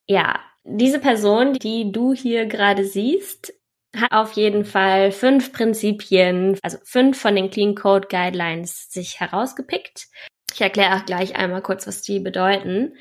[0.07, 3.53] ja, diese Person, die du hier gerade siehst,
[4.01, 10.07] hat auf jeden Fall fünf Prinzipien, also fünf von den Clean Code Guidelines sich herausgepickt.
[10.53, 12.95] Ich erkläre auch gleich einmal kurz, was die bedeuten.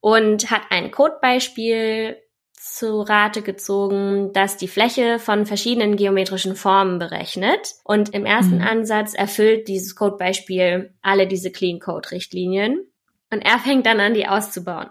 [0.00, 2.16] Und hat ein Codebeispiel
[2.62, 7.74] zu Rate gezogen, das die Fläche von verschiedenen geometrischen Formen berechnet.
[7.84, 8.66] Und im ersten Mhm.
[8.66, 12.86] Ansatz erfüllt dieses Codebeispiel alle diese Clean Code Richtlinien.
[13.30, 14.90] Und er fängt dann an, die auszubauen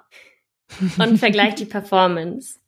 [0.98, 2.61] und vergleicht die Performance.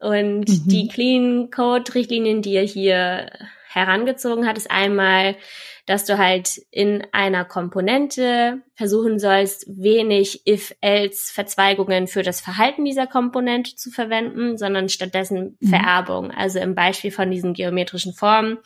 [0.00, 0.68] Und Mhm.
[0.68, 3.30] die Clean Code Richtlinien, die er hier
[3.68, 5.36] herangezogen hat, ist einmal,
[5.84, 13.06] dass du halt in einer Komponente versuchen sollst, wenig if-else Verzweigungen für das Verhalten dieser
[13.06, 15.68] Komponente zu verwenden, sondern stattdessen Mhm.
[15.68, 16.30] Vererbung.
[16.32, 18.58] Also im Beispiel von diesen geometrischen Formen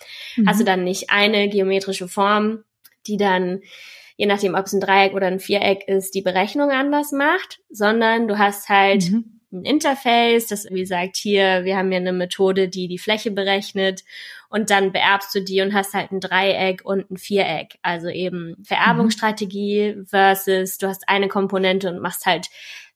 [0.46, 2.64] hast du dann nicht eine geometrische Form,
[3.06, 3.60] die dann,
[4.16, 8.28] je nachdem, ob es ein Dreieck oder ein Viereck ist, die Berechnung anders macht, sondern
[8.28, 9.39] du hast halt Mhm.
[9.52, 14.04] Ein Interface, das wie sagt hier, wir haben hier eine Methode, die die Fläche berechnet
[14.48, 17.78] und dann beerbst du die und hast halt ein Dreieck und ein Viereck.
[17.82, 22.48] Also eben Vererbungsstrategie versus du hast eine Komponente und machst halt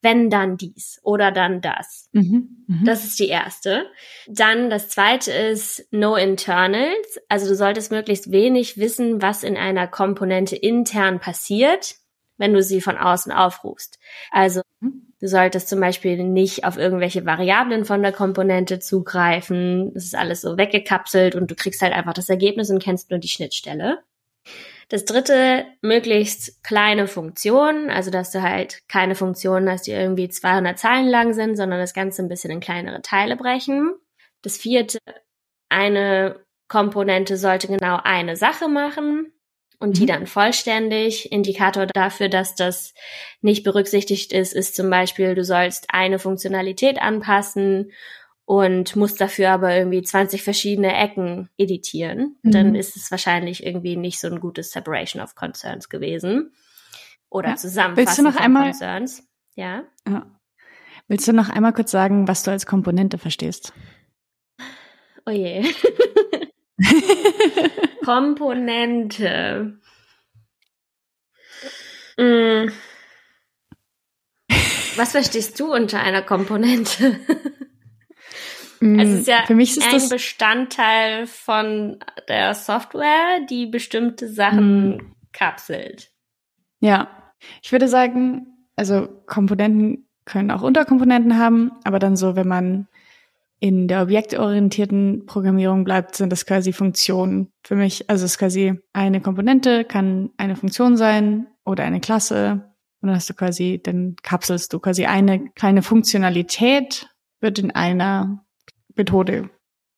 [0.05, 2.11] wenn dann dies oder dann das.
[2.13, 2.65] Mhm.
[2.67, 2.85] Mhm.
[2.85, 3.87] Das ist die erste.
[4.29, 7.19] Dann das zweite ist No Internals.
[7.29, 11.97] Also du solltest möglichst wenig wissen, was in einer Komponente intern passiert,
[12.37, 13.99] wenn du sie von außen aufrufst.
[14.31, 14.61] Also
[15.25, 19.91] du solltest zum Beispiel nicht auf irgendwelche Variablen von der Komponente zugreifen.
[19.95, 23.19] Das ist alles so weggekapselt und du kriegst halt einfach das Ergebnis und kennst nur
[23.19, 24.01] die Schnittstelle.
[24.91, 30.79] Das dritte, möglichst kleine Funktionen, also dass du halt keine Funktionen hast, die irgendwie 200
[30.79, 33.95] Zeilen lang sind, sondern das Ganze ein bisschen in kleinere Teile brechen.
[34.43, 34.99] Das vierte,
[35.71, 39.33] eine Komponente sollte genau eine Sache machen
[39.79, 40.07] und die Mhm.
[40.09, 41.31] dann vollständig.
[41.33, 42.95] Indikator dafür, dass das
[43.43, 47.93] nicht berücksichtigt ist, ist zum Beispiel, du sollst eine Funktionalität anpassen
[48.47, 52.51] und musst dafür aber irgendwie 20 verschiedene Ecken editieren, Mhm.
[52.51, 56.53] dann ist es wahrscheinlich irgendwie nicht so ein gutes Separation of Concerns gewesen.
[57.31, 57.57] Oder Ja.
[57.57, 59.27] Zusammenfassen Willst du noch von einmal- Concerns.
[59.57, 59.85] Ja.
[60.07, 60.27] Ja.
[61.09, 63.73] Willst du noch einmal kurz sagen, was du als Komponente verstehst?
[65.27, 65.65] Oh je.
[68.05, 69.79] Komponente.
[72.17, 72.69] Mm.
[74.97, 77.19] Was verstehst du unter einer Komponente?
[78.81, 84.97] Mm, Es ist ja Für mich ist ein Bestandteil von der Software, die bestimmte Sachen
[84.97, 85.15] Mm.
[85.33, 86.11] kapselt.
[86.81, 92.87] Ja, ich würde sagen, also Komponenten können auch Unterkomponenten haben, aber dann so, wenn man
[93.65, 98.11] in der objektorientierten Programmierung bleibt, sind das quasi Funktionen für mich.
[98.11, 102.75] Also es ist quasi eine Komponente, kann eine Funktion sein oder eine Klasse.
[103.01, 107.09] Und dann hast du quasi, dann kapselst du quasi eine kleine Funktionalität,
[107.41, 108.45] wird in einer
[108.95, 109.49] Methode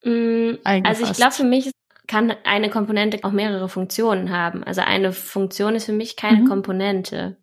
[0.06, 0.58] Mm.
[0.62, 1.72] Also ich glaube, für mich
[2.06, 4.62] kann eine Komponente auch mehrere Funktionen haben.
[4.62, 6.48] Also eine Funktion ist für mich keine Mhm.
[6.48, 7.36] Komponente.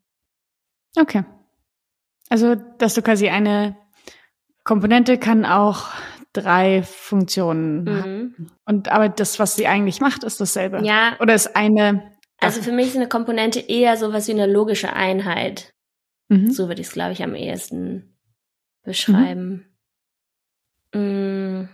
[0.96, 1.26] Okay.
[2.30, 3.76] Also, dass du quasi eine
[4.64, 5.88] Komponente kann auch
[6.34, 7.84] drei Funktionen.
[7.84, 8.50] Mhm.
[8.66, 10.84] Und aber das, was sie eigentlich macht, ist dasselbe.
[10.84, 12.12] Ja, Oder ist eine.
[12.40, 15.74] also für mich ist eine Komponente eher sowas wie eine logische Einheit.
[16.30, 16.52] Mhm.
[16.52, 18.18] So würde ich es, glaube ich, am ehesten
[18.84, 19.66] beschreiben.
[20.94, 21.70] Mm.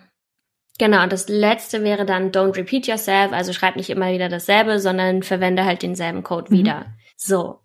[0.77, 4.79] Genau, und das letzte wäre dann don't repeat yourself, also schreib nicht immer wieder dasselbe,
[4.79, 6.57] sondern verwende halt denselben Code Mhm.
[6.57, 6.85] wieder.
[7.17, 7.59] So.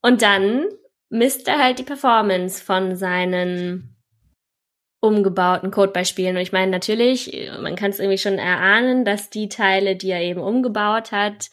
[0.00, 0.66] Und dann
[1.08, 3.96] misst er halt die Performance von seinen
[5.00, 6.36] umgebauten Codebeispielen.
[6.36, 10.20] Und ich meine, natürlich, man kann es irgendwie schon erahnen, dass die Teile, die er
[10.20, 11.48] eben umgebaut hat,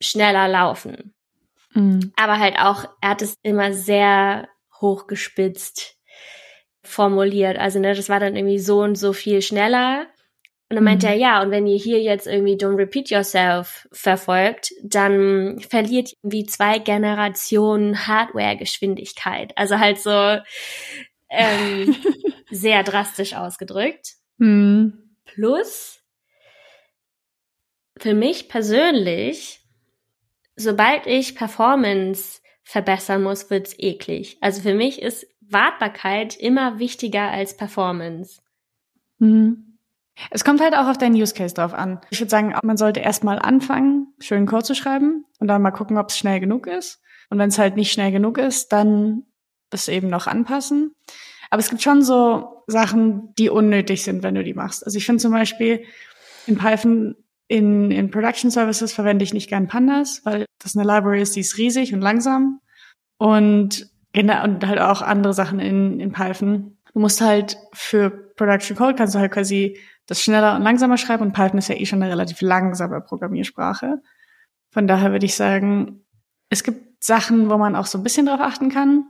[0.00, 1.12] schneller laufen
[1.76, 2.12] Mhm.
[2.16, 4.48] aber halt auch, er hat es immer sehr
[4.80, 5.96] hochgespitzt
[6.82, 7.58] formuliert.
[7.58, 10.06] Also, ne, das war dann irgendwie so und so viel schneller.
[10.68, 11.12] Und dann meinte Mhm.
[11.12, 16.46] er, ja, und wenn ihr hier jetzt irgendwie Don't Repeat Yourself verfolgt, dann verliert irgendwie
[16.46, 19.52] zwei Generationen Hardware-Geschwindigkeit.
[19.56, 20.38] Also halt so
[21.28, 21.94] ähm,
[22.50, 24.14] sehr drastisch ausgedrückt.
[24.38, 25.16] Mhm.
[25.24, 26.00] Plus,
[27.98, 29.60] für mich persönlich,
[30.54, 34.38] sobald ich Performance verbessern muss, wird's eklig.
[34.40, 38.40] Also für mich ist Wartbarkeit immer wichtiger als Performance.
[39.18, 39.78] Mhm.
[40.30, 42.00] Es kommt halt auch auf deinen Use Case drauf an.
[42.10, 45.98] Ich würde sagen, man sollte erstmal anfangen, schönen Code zu schreiben und dann mal gucken,
[45.98, 47.02] ob es schnell genug ist.
[47.28, 49.24] Und wenn es halt nicht schnell genug ist, dann
[49.70, 50.94] das eben noch anpassen.
[51.50, 54.84] Aber es gibt schon so Sachen, die unnötig sind, wenn du die machst.
[54.84, 55.84] Also ich finde zum Beispiel
[56.46, 57.16] in Python
[57.48, 61.40] in, in Production Services verwende ich nicht gern Pandas, weil das eine Library ist, die
[61.40, 62.60] ist riesig und langsam.
[63.18, 66.76] Und, genau- und halt auch andere Sachen in, in Python.
[66.92, 71.22] Du musst halt für Production Code kannst du halt quasi das schneller und langsamer schreiben
[71.22, 74.00] und Python ist ja eh schon eine relativ langsame Programmiersprache.
[74.70, 76.04] Von daher würde ich sagen,
[76.48, 79.04] es gibt Sachen, wo man auch so ein bisschen drauf achten kann.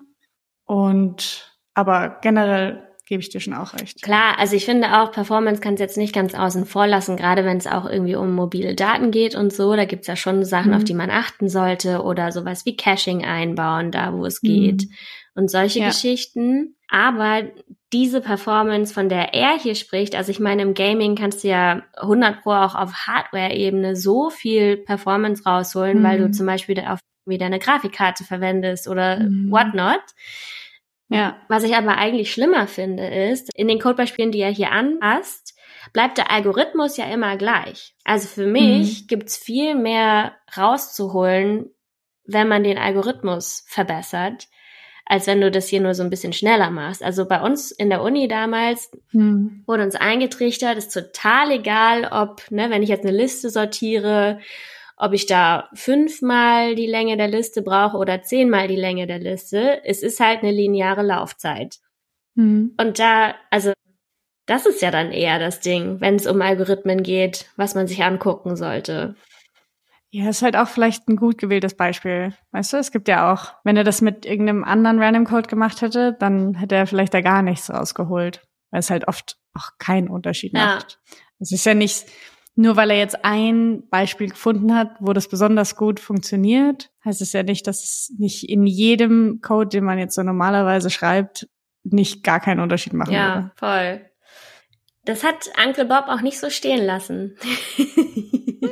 [0.66, 4.02] Und aber generell gebe ich dir schon auch recht.
[4.02, 7.44] Klar, also ich finde auch, Performance kann es jetzt nicht ganz außen vor lassen, gerade
[7.44, 9.76] wenn es auch irgendwie um mobile Daten geht und so.
[9.76, 10.76] Da gibt's ja schon Sachen, Mhm.
[10.76, 14.82] auf die man achten sollte oder sowas wie Caching einbauen, da wo es geht.
[14.82, 14.90] Mhm.
[15.38, 15.88] und solche Ja.
[15.88, 16.76] Geschichten.
[16.88, 17.42] Aber
[17.92, 21.82] diese Performance, von der er hier spricht, also ich meine, im Gaming kannst du ja
[22.00, 26.02] 100 Pro auch auf Hardware-Ebene so viel Performance rausholen, Mhm.
[26.04, 29.50] weil du zum Beispiel auf wieder eine Grafikkarte verwendest oder Mhm.
[29.50, 30.00] whatnot.
[31.08, 31.36] Ja.
[31.48, 35.54] Was ich aber eigentlich schlimmer finde, ist, in den Codebeispielen, die er hier anpasst,
[35.92, 37.94] bleibt der Algorithmus ja immer gleich.
[38.04, 39.06] Also für mich Mhm.
[39.06, 41.70] gibt's viel mehr rauszuholen,
[42.24, 44.48] wenn man den Algorithmus verbessert,
[45.04, 47.04] als wenn du das hier nur so ein bisschen schneller machst.
[47.04, 49.62] Also bei uns in der Uni damals Hm.
[49.66, 54.40] wurde uns eingetrichtert, ist total egal, ob, ne, wenn ich jetzt eine Liste sortiere,
[54.96, 59.84] ob ich da fünfmal die Länge der Liste brauche oder zehnmal die Länge der Liste.
[59.84, 61.76] Es ist halt eine lineare Laufzeit.
[62.36, 62.74] Hm.
[62.78, 63.72] Und da, also,
[64.46, 68.02] das ist ja dann eher das Ding, wenn es um Algorithmen geht, was man sich
[68.04, 69.16] angucken sollte.
[70.10, 72.32] Ja, ist halt auch vielleicht ein gut gewähltes Beispiel.
[72.52, 75.82] Weißt du, es gibt ja auch, wenn er das mit irgendeinem anderen Random Code gemacht
[75.82, 78.42] hätte, dann hätte er vielleicht da gar nichts rausgeholt.
[78.70, 80.76] Weil es halt oft auch keinen Unterschied Ja.
[80.76, 81.00] macht.
[81.38, 82.06] Es ist ja nicht,
[82.56, 87.32] nur weil er jetzt ein Beispiel gefunden hat, wo das besonders gut funktioniert, heißt es
[87.32, 91.48] ja nicht, dass es nicht in jedem Code, den man jetzt so normalerweise schreibt,
[91.84, 93.50] nicht gar keinen Unterschied machen Ja, würde.
[93.56, 94.10] voll.
[95.04, 97.36] Das hat Uncle Bob auch nicht so stehen lassen.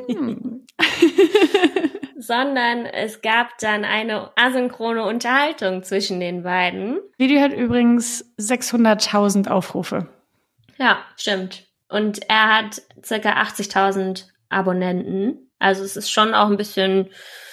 [0.08, 0.66] Hm.
[2.18, 6.98] Sondern es gab dann eine asynchrone Unterhaltung zwischen den beiden.
[7.18, 10.08] Video hat übrigens 600.000 Aufrufe.
[10.78, 11.64] Ja, stimmt.
[11.94, 15.50] Und er hat circa 80.000 Abonnenten.
[15.58, 17.10] Also es ist schon auch ein bisschen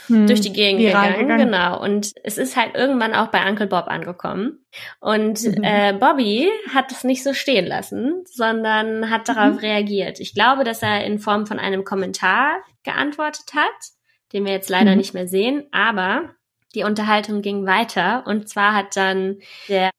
[0.07, 1.81] hm, durch die Gegend gegangen, gegangen, genau.
[1.81, 4.65] Und es ist halt irgendwann auch bei Uncle Bob angekommen.
[4.99, 5.63] Und Mhm.
[5.63, 9.59] äh, Bobby hat es nicht so stehen lassen, sondern hat darauf Mhm.
[9.59, 10.19] reagiert.
[10.19, 13.91] Ich glaube, dass er in Form von einem Kommentar geantwortet hat,
[14.33, 14.97] den wir jetzt leider Mhm.
[14.97, 16.31] nicht mehr sehen, aber
[16.73, 18.23] die Unterhaltung ging weiter.
[18.25, 19.37] Und zwar hat dann
[19.69, 19.91] der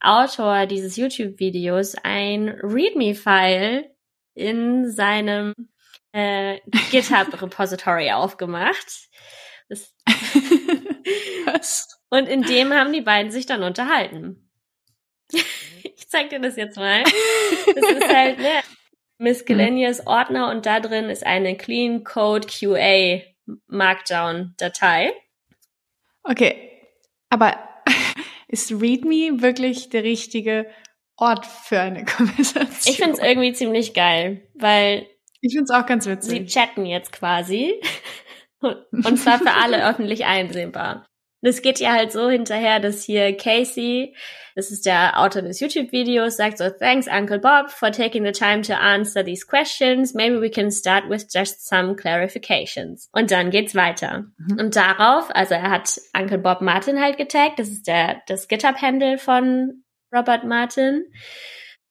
[0.00, 3.89] Autor dieses YouTube-Videos ein README-File
[4.40, 5.54] in seinem
[6.12, 6.58] äh,
[6.90, 9.08] GitHub-Repository aufgemacht.
[9.68, 9.94] Das,
[11.44, 12.00] Was?
[12.08, 14.50] und in dem haben die beiden sich dann unterhalten.
[15.32, 17.04] ich zeig dir das jetzt mal.
[17.04, 18.62] Das ist halt ne,
[19.18, 23.20] Miscellaneous Ordner und da drin ist eine Clean Code QA
[23.66, 25.12] Markdown Datei.
[26.22, 26.70] Okay,
[27.28, 27.58] aber
[28.48, 30.66] ist README wirklich der richtige
[31.20, 32.92] Ort für eine Konversation?
[32.92, 35.06] Ich find's irgendwie ziemlich geil, weil
[35.40, 36.48] Ich find's auch ganz sie witzig.
[36.52, 37.80] chatten jetzt quasi.
[38.60, 41.06] Und zwar für alle öffentlich einsehbar.
[41.42, 44.14] Das geht ja halt so hinterher, dass hier Casey,
[44.54, 48.60] das ist der Autor des YouTube-Videos, sagt so, thanks Uncle Bob for taking the time
[48.60, 50.12] to answer these questions.
[50.12, 53.08] Maybe we can start with just some clarifications.
[53.12, 54.26] Und dann geht's weiter.
[54.36, 54.58] Mhm.
[54.60, 59.16] Und darauf, also er hat Uncle Bob Martin halt getaggt, das ist der, das GitHub-Handle
[59.16, 61.04] von Robert Martin,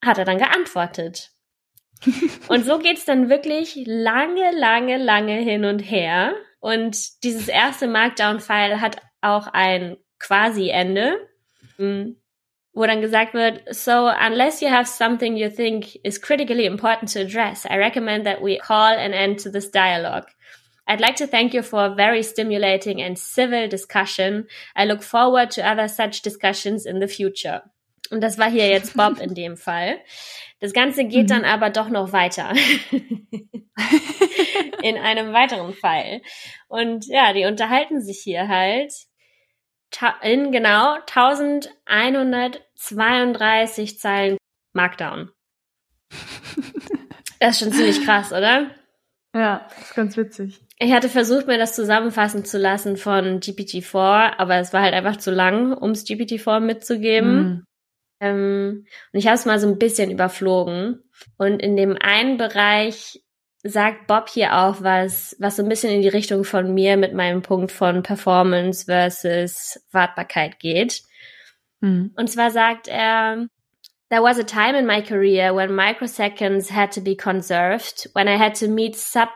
[0.04, 1.32] hat er dann geantwortet.
[2.48, 6.34] Und so geht's dann wirklich lange, lange, lange hin und her.
[6.60, 11.28] Und dieses erste Markdown-File hat auch ein Quasi-Ende,
[11.78, 12.16] mm,
[12.74, 17.20] wo dann gesagt wird, so unless you have something you think is critically important to
[17.20, 20.28] address, I recommend that we call an end to this dialogue.
[20.88, 24.48] I'd like to thank you for a very stimulating and civil discussion.
[24.76, 27.62] I look forward to other such discussions in the future.
[28.12, 29.98] Und das war hier jetzt Bob in dem Fall.
[30.60, 31.28] Das Ganze geht Mhm.
[31.28, 32.54] dann aber doch noch weiter.
[34.82, 36.22] in einem weiteren Fall.
[36.68, 38.94] Und ja, die unterhalten sich hier halt
[40.22, 44.38] in genau 1132 Zeilen
[44.74, 45.32] Markdown.
[47.42, 48.70] Das ist schon ziemlich krass, oder?
[49.34, 50.60] Ja, ist ganz witzig.
[50.78, 55.16] Ich hatte versucht, mir das zusammenfassen zu lassen von GPT-4, aber es war halt einfach
[55.16, 57.38] zu lang, ums GPT-4 mitzugeben.
[57.38, 57.64] Mhm.
[58.20, 61.04] Ähm, und ich habe es mal so ein bisschen überflogen.
[61.38, 63.22] Und in dem einen Bereich
[63.64, 67.14] sagt Bob hier auch was, was so ein bisschen in die Richtung von mir mit
[67.14, 71.02] meinem Punkt von Performance versus Wartbarkeit geht.
[71.82, 72.14] Mhm.
[72.16, 73.48] Und zwar sagt er,
[74.10, 78.38] There was a time in my career when microseconds had to be conserved, when I
[78.38, 79.30] had to meet sub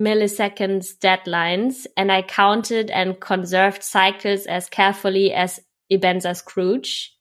[0.00, 5.60] milliseconds deadlines, and I counted and conserved cycles as carefully as
[5.90, 7.15] Ebenezer Scrooge.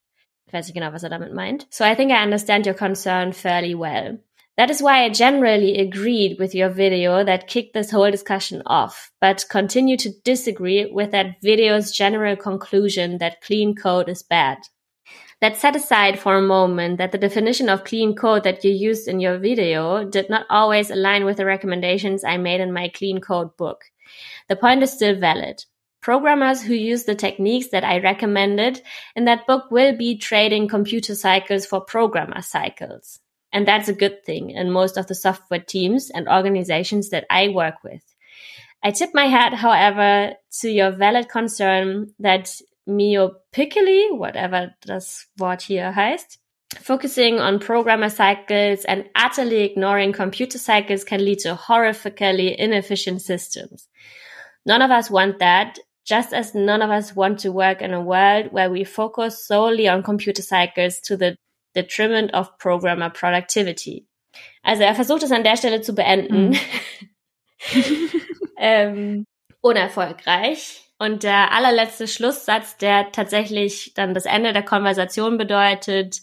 [0.48, 1.66] Ich weiß nicht genau, was er damit meint.
[1.70, 4.20] So I think I understand your concern fairly well.
[4.58, 9.12] That is why I generally agreed with your video that kicked this whole discussion off,
[9.20, 14.60] but continue to disagree with that video's general conclusion that clean code is bad.
[15.42, 19.10] Let's set aside for a moment that the definition of clean code that you used
[19.10, 23.20] in your video did not always align with the recommendations I made in my clean
[23.20, 23.84] code book.
[24.48, 25.66] The point is still valid.
[26.06, 28.80] Programmers who use the techniques that I recommended
[29.16, 33.20] in that book will be trading computer cycles for programmer cycles.
[33.52, 37.48] And that's a good thing in most of the software teams and organizations that I
[37.48, 38.04] work with.
[38.84, 42.52] I tip my hat, however, to your valid concern that
[42.88, 46.38] myopically, whatever das Wort hier heißt,
[46.82, 53.88] focusing on programmer cycles and utterly ignoring computer cycles can lead to horrifically inefficient systems.
[54.68, 58.02] None of us want that, just as none of us want to work in a
[58.02, 61.36] world where we focus solely on computer cycles to the
[61.74, 64.06] detriment of programmer productivity.
[64.64, 66.58] Also er versucht es an der Stelle zu beenden.
[68.58, 69.26] ähm,
[69.62, 70.82] unerfolgreich.
[70.98, 76.22] Und der allerletzte Schlusssatz, der tatsächlich dann das Ende der Konversation bedeutet,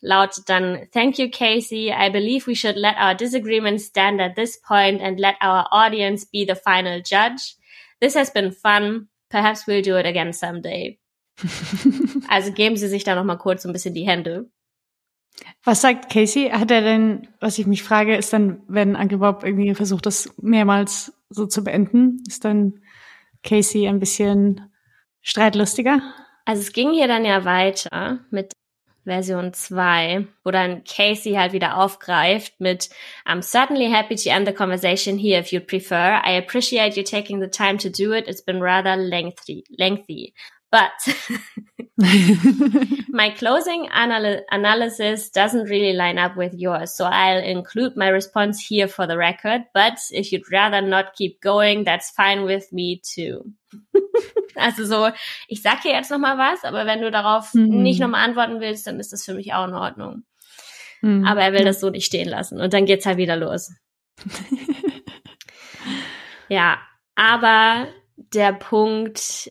[0.00, 1.92] lautet dann, Thank you, Casey.
[1.92, 6.26] I believe we should let our disagreements stand at this point and let our audience
[6.26, 7.54] be the final judge.
[8.02, 9.06] This has been fun.
[9.30, 10.98] Perhaps we'll do it again someday.
[12.28, 14.50] also geben Sie sich da noch mal kurz ein bisschen die Hände.
[15.62, 16.50] Was sagt Casey?
[16.50, 20.34] Hat er denn, was ich mich frage, ist dann, wenn Uncle Bob irgendwie versucht, das
[20.42, 22.80] mehrmals so zu beenden, ist dann
[23.44, 24.72] Casey ein bisschen
[25.20, 26.02] streitlustiger?
[26.44, 28.52] Also es ging hier dann ja weiter mit
[29.04, 32.88] Version 2, wo dann Casey halt wieder aufgreift mit
[33.26, 36.20] I'm certainly happy to end the conversation here if you'd prefer.
[36.22, 38.28] I appreciate you taking the time to do it.
[38.28, 39.64] It's been rather lengthy.
[39.78, 40.34] lengthy.
[40.72, 40.92] but
[43.08, 48.58] my closing anal analysis doesn't really line up with yours, so I'll include my response
[48.58, 49.64] here for the record.
[49.74, 53.52] But if you'd rather not keep going, that's fine with me too.
[54.56, 55.10] Also so,
[55.48, 57.82] ich sag hier jetzt noch mal was, aber wenn du darauf mhm.
[57.82, 60.24] nicht noch mal antworten willst, dann ist das für mich auch in Ordnung.
[61.00, 61.24] Mhm.
[61.24, 63.72] Aber er will das so nicht stehen lassen und dann geht's halt wieder los.
[66.48, 66.78] ja,
[67.14, 69.50] aber der Punkt,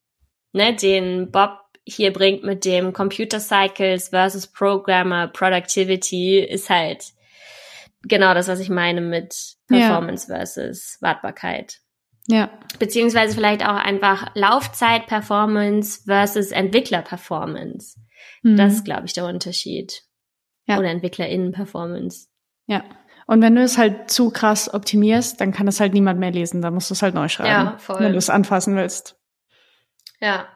[0.54, 7.04] ne, den Bob hier bringt mit dem Computer Cycles versus Programmer Productivity ist halt
[8.04, 10.38] genau das, was ich meine mit Performance ja.
[10.38, 11.80] versus Wartbarkeit.
[12.28, 12.50] Ja.
[12.80, 18.00] Beziehungsweise vielleicht auch einfach Laufzeit Performance versus Entwickler Performance.
[18.44, 18.58] Mhm.
[18.58, 20.04] Das ist, glaube ich, der Unterschied.
[20.68, 20.78] Ja.
[20.78, 22.28] Oder EntwicklerInnen Performance.
[22.68, 22.84] Ja.
[23.28, 26.62] Und wenn du es halt zu krass optimierst, dann kann es halt niemand mehr lesen.
[26.62, 27.50] Dann musst du es halt neu schreiben.
[27.50, 28.00] Ja, voll.
[28.00, 29.18] Wenn du es anfassen willst.
[30.20, 30.48] Ja.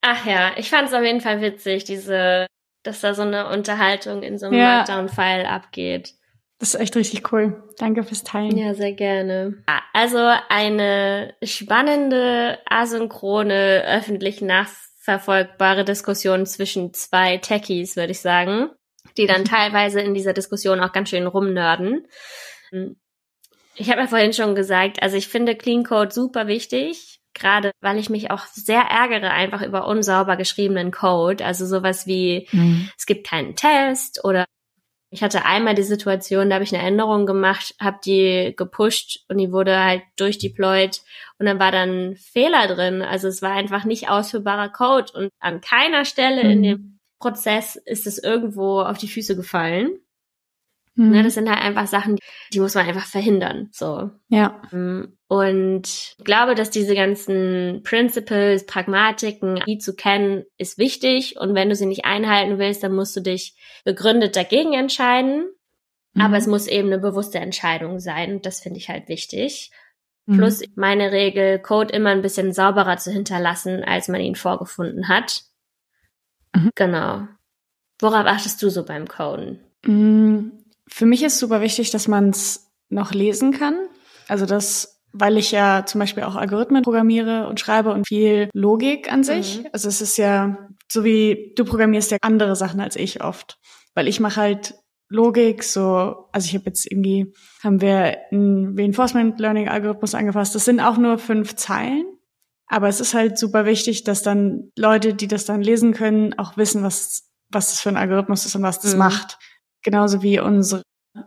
[0.00, 2.46] Ach ja, ich fand es auf jeden Fall witzig, diese,
[2.82, 4.76] dass da so eine Unterhaltung in so einem ja.
[4.76, 6.14] Markdown-File abgeht.
[6.58, 7.62] Das ist echt richtig cool.
[7.78, 8.56] Danke fürs Teilen.
[8.56, 9.62] Ja, sehr gerne.
[9.92, 18.70] Also eine spannende, asynchrone, öffentlich nachverfolgbare Diskussion zwischen zwei Techies, würde ich sagen,
[19.16, 22.06] die dann teilweise in dieser Diskussion auch ganz schön rumnörden.
[23.76, 27.98] Ich habe ja vorhin schon gesagt, also ich finde Clean Code super wichtig gerade weil
[27.98, 31.44] ich mich auch sehr ärgere einfach über unsauber geschriebenen Code.
[31.44, 32.90] Also sowas wie, mhm.
[32.96, 34.44] es gibt keinen Test oder
[35.10, 39.38] ich hatte einmal die Situation, da habe ich eine Änderung gemacht, habe die gepusht und
[39.38, 41.00] die wurde halt durchdeployed
[41.38, 43.00] und dann war dann Fehler drin.
[43.02, 46.50] Also es war einfach nicht ausführbarer Code und an keiner Stelle mhm.
[46.50, 49.98] in dem Prozess ist es irgendwo auf die Füße gefallen.
[50.98, 51.10] Mhm.
[51.10, 52.18] Ne, das sind halt einfach Sachen,
[52.52, 53.68] die muss man einfach verhindern.
[53.70, 54.10] So.
[54.28, 54.60] Ja.
[54.72, 61.38] Mm, und ich glaube, dass diese ganzen Principles, Pragmatiken, die zu kennen, ist wichtig.
[61.38, 65.48] Und wenn du sie nicht einhalten willst, dann musst du dich begründet dagegen entscheiden.
[66.14, 66.20] Mhm.
[66.20, 68.42] Aber es muss eben eine bewusste Entscheidung sein.
[68.42, 69.70] Das finde ich halt wichtig.
[70.26, 70.38] Mhm.
[70.38, 75.42] Plus meine Regel, Code immer ein bisschen sauberer zu hinterlassen, als man ihn vorgefunden hat.
[76.56, 76.70] Mhm.
[76.74, 77.28] Genau.
[78.00, 79.60] Worauf achtest du so beim Coden?
[80.90, 83.76] Für mich ist super wichtig, dass man es noch lesen kann.
[84.28, 89.12] Also das, weil ich ja zum Beispiel auch Algorithmen programmiere und schreibe und viel Logik
[89.12, 89.60] an sich.
[89.60, 89.68] Mhm.
[89.72, 93.58] Also es ist ja so wie du programmierst ja andere Sachen als ich oft,
[93.94, 94.74] weil ich mache halt
[95.10, 97.32] Logik, so, also ich habe jetzt irgendwie,
[97.62, 100.54] haben wir einen Reinforcement Learning Algorithmus angefasst.
[100.54, 102.04] Das sind auch nur fünf Zeilen,
[102.66, 106.58] aber es ist halt super wichtig, dass dann Leute, die das dann lesen können, auch
[106.58, 108.98] wissen, was, was das für ein Algorithmus ist und was das mhm.
[108.98, 109.38] macht
[109.88, 110.82] genauso wie unsere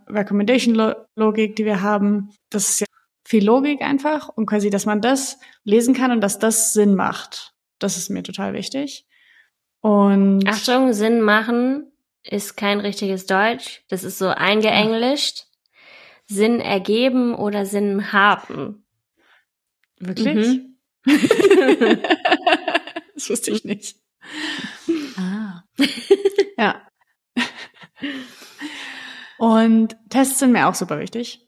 [0.08, 2.30] Recommendation-Logik, die wir haben.
[2.52, 2.86] Das ist ja
[3.26, 7.54] viel Logik einfach und quasi, dass man das lesen kann und dass das Sinn macht.
[7.80, 9.08] Das ist mir total wichtig.
[9.80, 11.92] Und Achtung, Sinn machen
[12.24, 13.84] ist kein richtiges Deutsch.
[13.90, 15.48] Das ist so eingeenglischt.
[16.28, 18.86] Sinn ergeben oder Sinn haben.
[19.98, 20.60] Wirklich?
[20.60, 20.76] Mhm.
[23.16, 23.96] das wusste ich nicht.
[25.18, 25.64] Ah.
[26.58, 26.88] ja.
[29.42, 31.48] Und Tests sind mir auch super wichtig.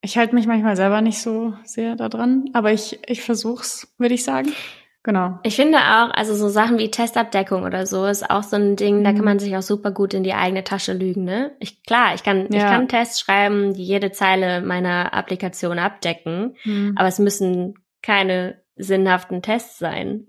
[0.00, 4.24] Ich halte mich manchmal selber nicht so sehr daran, aber ich, ich versuch's, würde ich
[4.24, 4.54] sagen.
[5.02, 5.38] Genau.
[5.42, 9.00] Ich finde auch, also so Sachen wie Testabdeckung oder so ist auch so ein Ding,
[9.00, 9.04] mhm.
[9.04, 9.24] da kann mhm.
[9.26, 11.52] man sich auch super gut in die eigene Tasche lügen, ne?
[11.60, 12.56] Ich, klar, ich kann, ja.
[12.56, 16.94] ich kann Tests schreiben, die jede Zeile meiner Applikation abdecken, mhm.
[16.96, 20.26] aber es müssen keine sinnhaften Tests sein.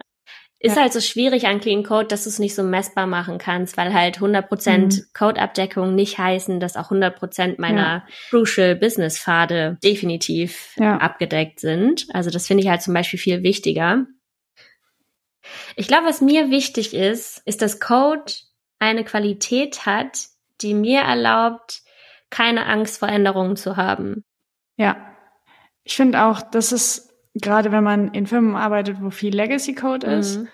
[0.59, 0.81] Ist ja.
[0.81, 3.93] halt so schwierig an Clean Code, dass du es nicht so messbar machen kannst, weil
[3.93, 5.03] halt 100% mhm.
[5.13, 8.07] Codeabdeckung nicht heißen, dass auch 100% meiner ja.
[8.29, 10.97] Crucial Business Pfade definitiv ja.
[10.97, 12.07] abgedeckt sind.
[12.11, 14.07] Also das finde ich halt zum Beispiel viel wichtiger.
[15.75, 18.33] Ich glaube, was mir wichtig ist, ist, dass Code
[18.79, 20.25] eine Qualität hat,
[20.61, 21.81] die mir erlaubt,
[22.31, 24.25] keine Angst vor Änderungen zu haben.
[24.75, 25.13] Ja.
[25.83, 30.07] Ich finde auch, das ist gerade wenn man in Firmen arbeitet, wo viel Legacy Code
[30.07, 30.47] ist, mhm.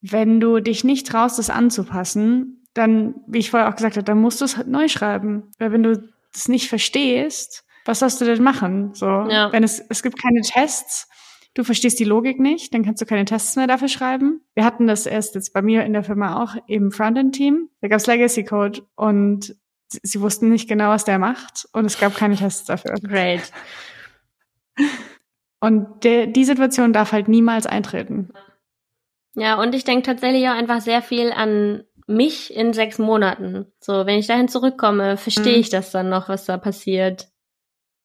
[0.00, 4.20] wenn du dich nicht traust, das anzupassen, dann, wie ich vorher auch gesagt habe, dann
[4.20, 5.50] musst du es halt neu schreiben.
[5.58, 6.02] Weil wenn du
[6.34, 8.94] es nicht verstehst, was sollst du denn machen?
[8.94, 9.50] So, ja.
[9.52, 11.08] wenn es, es gibt keine Tests,
[11.54, 14.42] du verstehst die Logik nicht, dann kannst du keine Tests mehr dafür schreiben.
[14.54, 17.68] Wir hatten das erst jetzt bei mir in der Firma auch im Frontend-Team.
[17.80, 19.56] Da gab es Legacy Code und
[19.88, 22.94] sie wussten nicht genau, was der macht und es gab keine Tests dafür.
[23.02, 23.50] Great.
[25.60, 28.30] Und der, die Situation darf halt niemals eintreten.
[29.34, 33.66] Ja, und ich denke tatsächlich auch einfach sehr viel an mich in sechs Monaten.
[33.80, 35.60] So, wenn ich dahin zurückkomme, verstehe mhm.
[35.60, 37.28] ich das dann noch, was da passiert.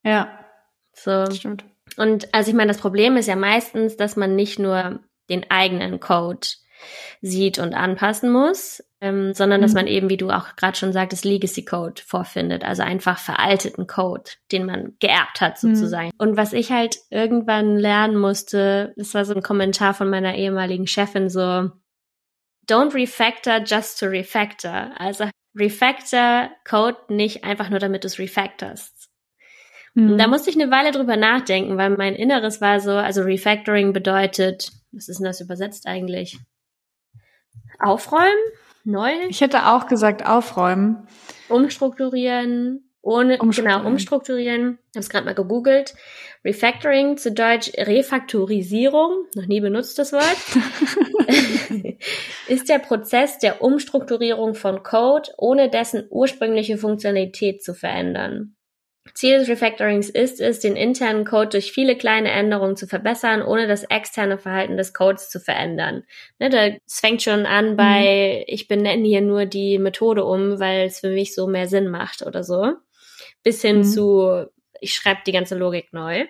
[0.04, 0.38] Ja.
[0.92, 1.26] So.
[1.30, 1.64] Stimmt.
[1.96, 5.00] Und also ich meine, das Problem ist ja meistens, dass man nicht nur
[5.30, 6.46] den eigenen Code
[7.20, 9.76] sieht und anpassen muss, ähm, sondern dass Mhm.
[9.78, 14.30] man eben, wie du auch gerade schon sagtest, Legacy Code vorfindet, also einfach veralteten Code,
[14.52, 15.74] den man geerbt hat Mhm.
[15.74, 16.10] sozusagen.
[16.18, 20.86] Und was ich halt irgendwann lernen musste, das war so ein Kommentar von meiner ehemaligen
[20.86, 21.70] Chefin, so
[22.68, 24.92] Don't refactor just to refactor.
[24.96, 29.10] Also refactor Code nicht einfach nur, damit du es refactorst.
[29.94, 30.18] Mhm.
[30.18, 34.72] Da musste ich eine Weile drüber nachdenken, weil mein Inneres war so, also Refactoring bedeutet,
[34.92, 36.38] was ist denn das übersetzt eigentlich?
[37.78, 38.34] Aufräumen?
[38.84, 39.10] Neu?
[39.28, 41.08] ich hätte auch gesagt, aufräumen.
[41.48, 42.90] Umstrukturieren?
[43.00, 43.78] Ohne, Umstrukturieren.
[43.80, 44.78] genau, umstrukturieren.
[44.90, 45.94] Ich habe es gerade mal gegoogelt.
[46.44, 50.36] Refactoring zu Deutsch Refaktorisierung, noch nie benutzt das Wort,
[52.48, 58.56] ist der Prozess der Umstrukturierung von Code, ohne dessen ursprüngliche Funktionalität zu verändern.
[59.12, 63.66] Ziel des Refactorings ist es, den internen Code durch viele kleine Änderungen zu verbessern, ohne
[63.66, 66.04] das externe Verhalten des Codes zu verändern.
[66.38, 70.86] Ne, da, es fängt schon an bei, ich benenne hier nur die Methode um, weil
[70.86, 72.72] es für mich so mehr Sinn macht oder so,
[73.42, 73.84] bis hin Mhm.
[73.84, 74.46] zu,
[74.80, 76.26] ich schreibe die ganze Logik neu.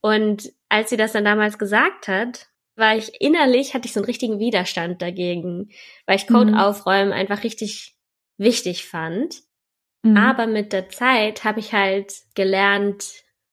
[0.00, 4.06] Und als sie das dann damals gesagt hat, war ich innerlich, hatte ich so einen
[4.06, 5.70] richtigen Widerstand dagegen,
[6.06, 6.58] weil ich Code Mhm.
[6.58, 7.96] aufräumen einfach richtig
[8.36, 9.40] wichtig fand.
[10.02, 10.16] Mhm.
[10.16, 13.04] Aber mit der Zeit habe ich halt gelernt,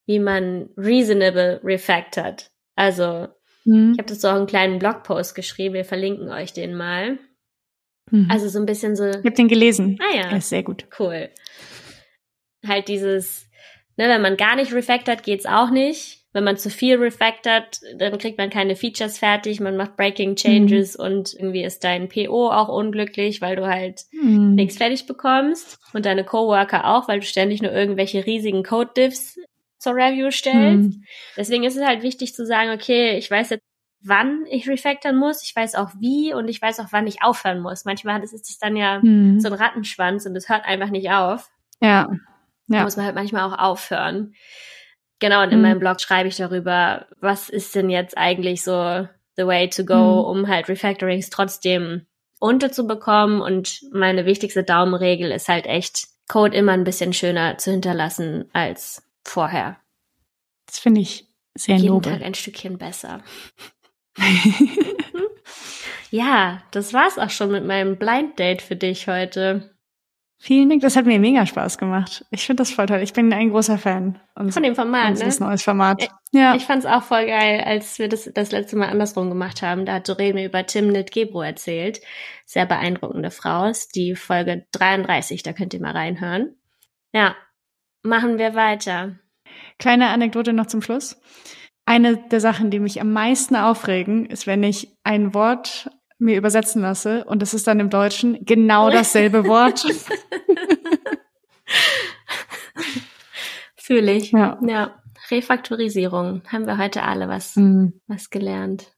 [0.06, 2.52] wie man reasonable refactort.
[2.76, 3.28] Also,
[3.66, 3.93] Mhm.
[3.93, 7.18] ich habe dazu auch einen kleinen Blogpost geschrieben, wir verlinken euch den mal.
[8.12, 8.28] Mhm.
[8.30, 9.98] Also so ein bisschen so, ich habe den gelesen.
[10.00, 10.86] ah Er ja, ist sehr gut.
[11.00, 11.30] cool.
[12.66, 13.50] Halt dieses,
[13.98, 16.24] ne, wenn man gar nicht refactort, geht's auch nicht.
[16.36, 20.98] Wenn man zu viel refactort, dann kriegt man keine Features fertig, man macht Breaking Changes
[20.98, 24.54] und irgendwie ist dein PO auch unglücklich, weil du halt Mhm.
[24.56, 29.40] nichts fertig bekommst und deine Coworker auch, weil du ständig nur irgendwelche riesigen Code-Diffs
[29.80, 30.90] zur Review stellst.
[30.98, 31.04] Mhm.
[31.38, 33.64] Deswegen ist es halt wichtig zu sagen, okay, ich weiß jetzt,
[34.04, 37.62] wann ich refactoren muss, ich weiß auch wie und ich weiß auch, wann ich aufhören
[37.62, 37.86] muss.
[37.86, 39.40] Manchmal ist es dann ja Mhm.
[39.40, 41.50] so ein Rattenschwanz und es hört einfach nicht auf.
[41.82, 42.10] Ja.
[42.68, 42.84] Da Ja.
[42.84, 44.34] muss man halt manchmal auch aufhören.
[45.20, 45.61] Genau, und in Mhm.
[45.63, 49.07] meinem Blog schreibe ich darüber, was ist denn jetzt eigentlich so
[49.38, 49.93] the way to go,
[50.34, 50.39] Mhm.
[50.41, 52.05] um halt Refactorings trotzdem
[52.39, 53.41] unterzubekommen.
[53.41, 59.03] Und meine wichtigste Daumenregel ist halt echt, Code immer ein bisschen schöner zu hinterlassen als
[59.24, 59.78] vorher.
[60.66, 62.13] Das finde ich sehr Jeden nobel.
[62.13, 63.22] Tag ein Stückchen besser.
[66.11, 69.74] Ja, das war's auch schon mit meinem Blind Date für dich heute.
[70.38, 72.26] Vielen Dank, das hat mir mega Spaß gemacht.
[72.30, 73.00] Ich finde das voll toll.
[73.00, 75.12] Ich bin ein großer Fan Von dem Format, ne?
[75.12, 76.10] unseres neues Format.
[76.32, 76.56] Ja.
[76.56, 79.86] Ich fand's auch voll geil, als wir das das letzte Mal andersrum gemacht haben.
[79.86, 82.02] Da hat Doreen mir über Timnit Gebro erzählt.
[82.46, 86.56] Sehr beeindruckende Frau ist die Folge 33, da könnt ihr mal reinhören.
[87.14, 87.36] Ja,
[88.04, 89.18] machen wir weiter.
[89.80, 91.20] Kleine Anekdote noch zum Schluss.
[91.86, 96.82] Eine der Sachen, die mich am meisten aufregen, ist, wenn ich ein Wort mir übersetzen
[96.82, 99.86] lasse und es ist dann im Deutschen genau dasselbe Wort.
[103.76, 104.32] Fühle ich.
[104.32, 104.59] Ja.
[104.66, 105.01] ja.
[105.32, 106.43] Refaktorisierung.
[106.47, 107.99] Haben wir heute alle was, Mhm.
[108.07, 108.93] was gelernt.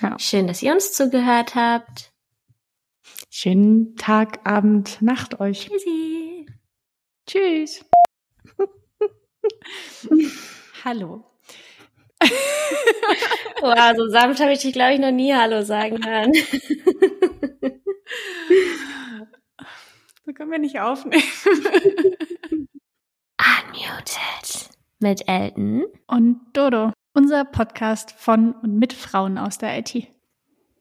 [0.00, 0.18] Ja.
[0.18, 2.12] Schön, dass ihr uns zugehört habt.
[3.30, 5.68] Schönen Tag, Abend, Nacht euch.
[5.68, 6.46] Tschüssi.
[7.26, 7.84] Tschüss.
[10.84, 11.24] Hallo.
[13.60, 16.32] Wow, so sanft habe ich dich, glaube ich, noch nie Hallo sagen hören.
[20.24, 21.22] So können wir nicht aufnehmen.
[23.38, 24.70] Unmuted.
[25.00, 25.84] Mit Elton.
[26.06, 30.11] Und Dodo, unser Podcast von und mit Frauen aus der IT.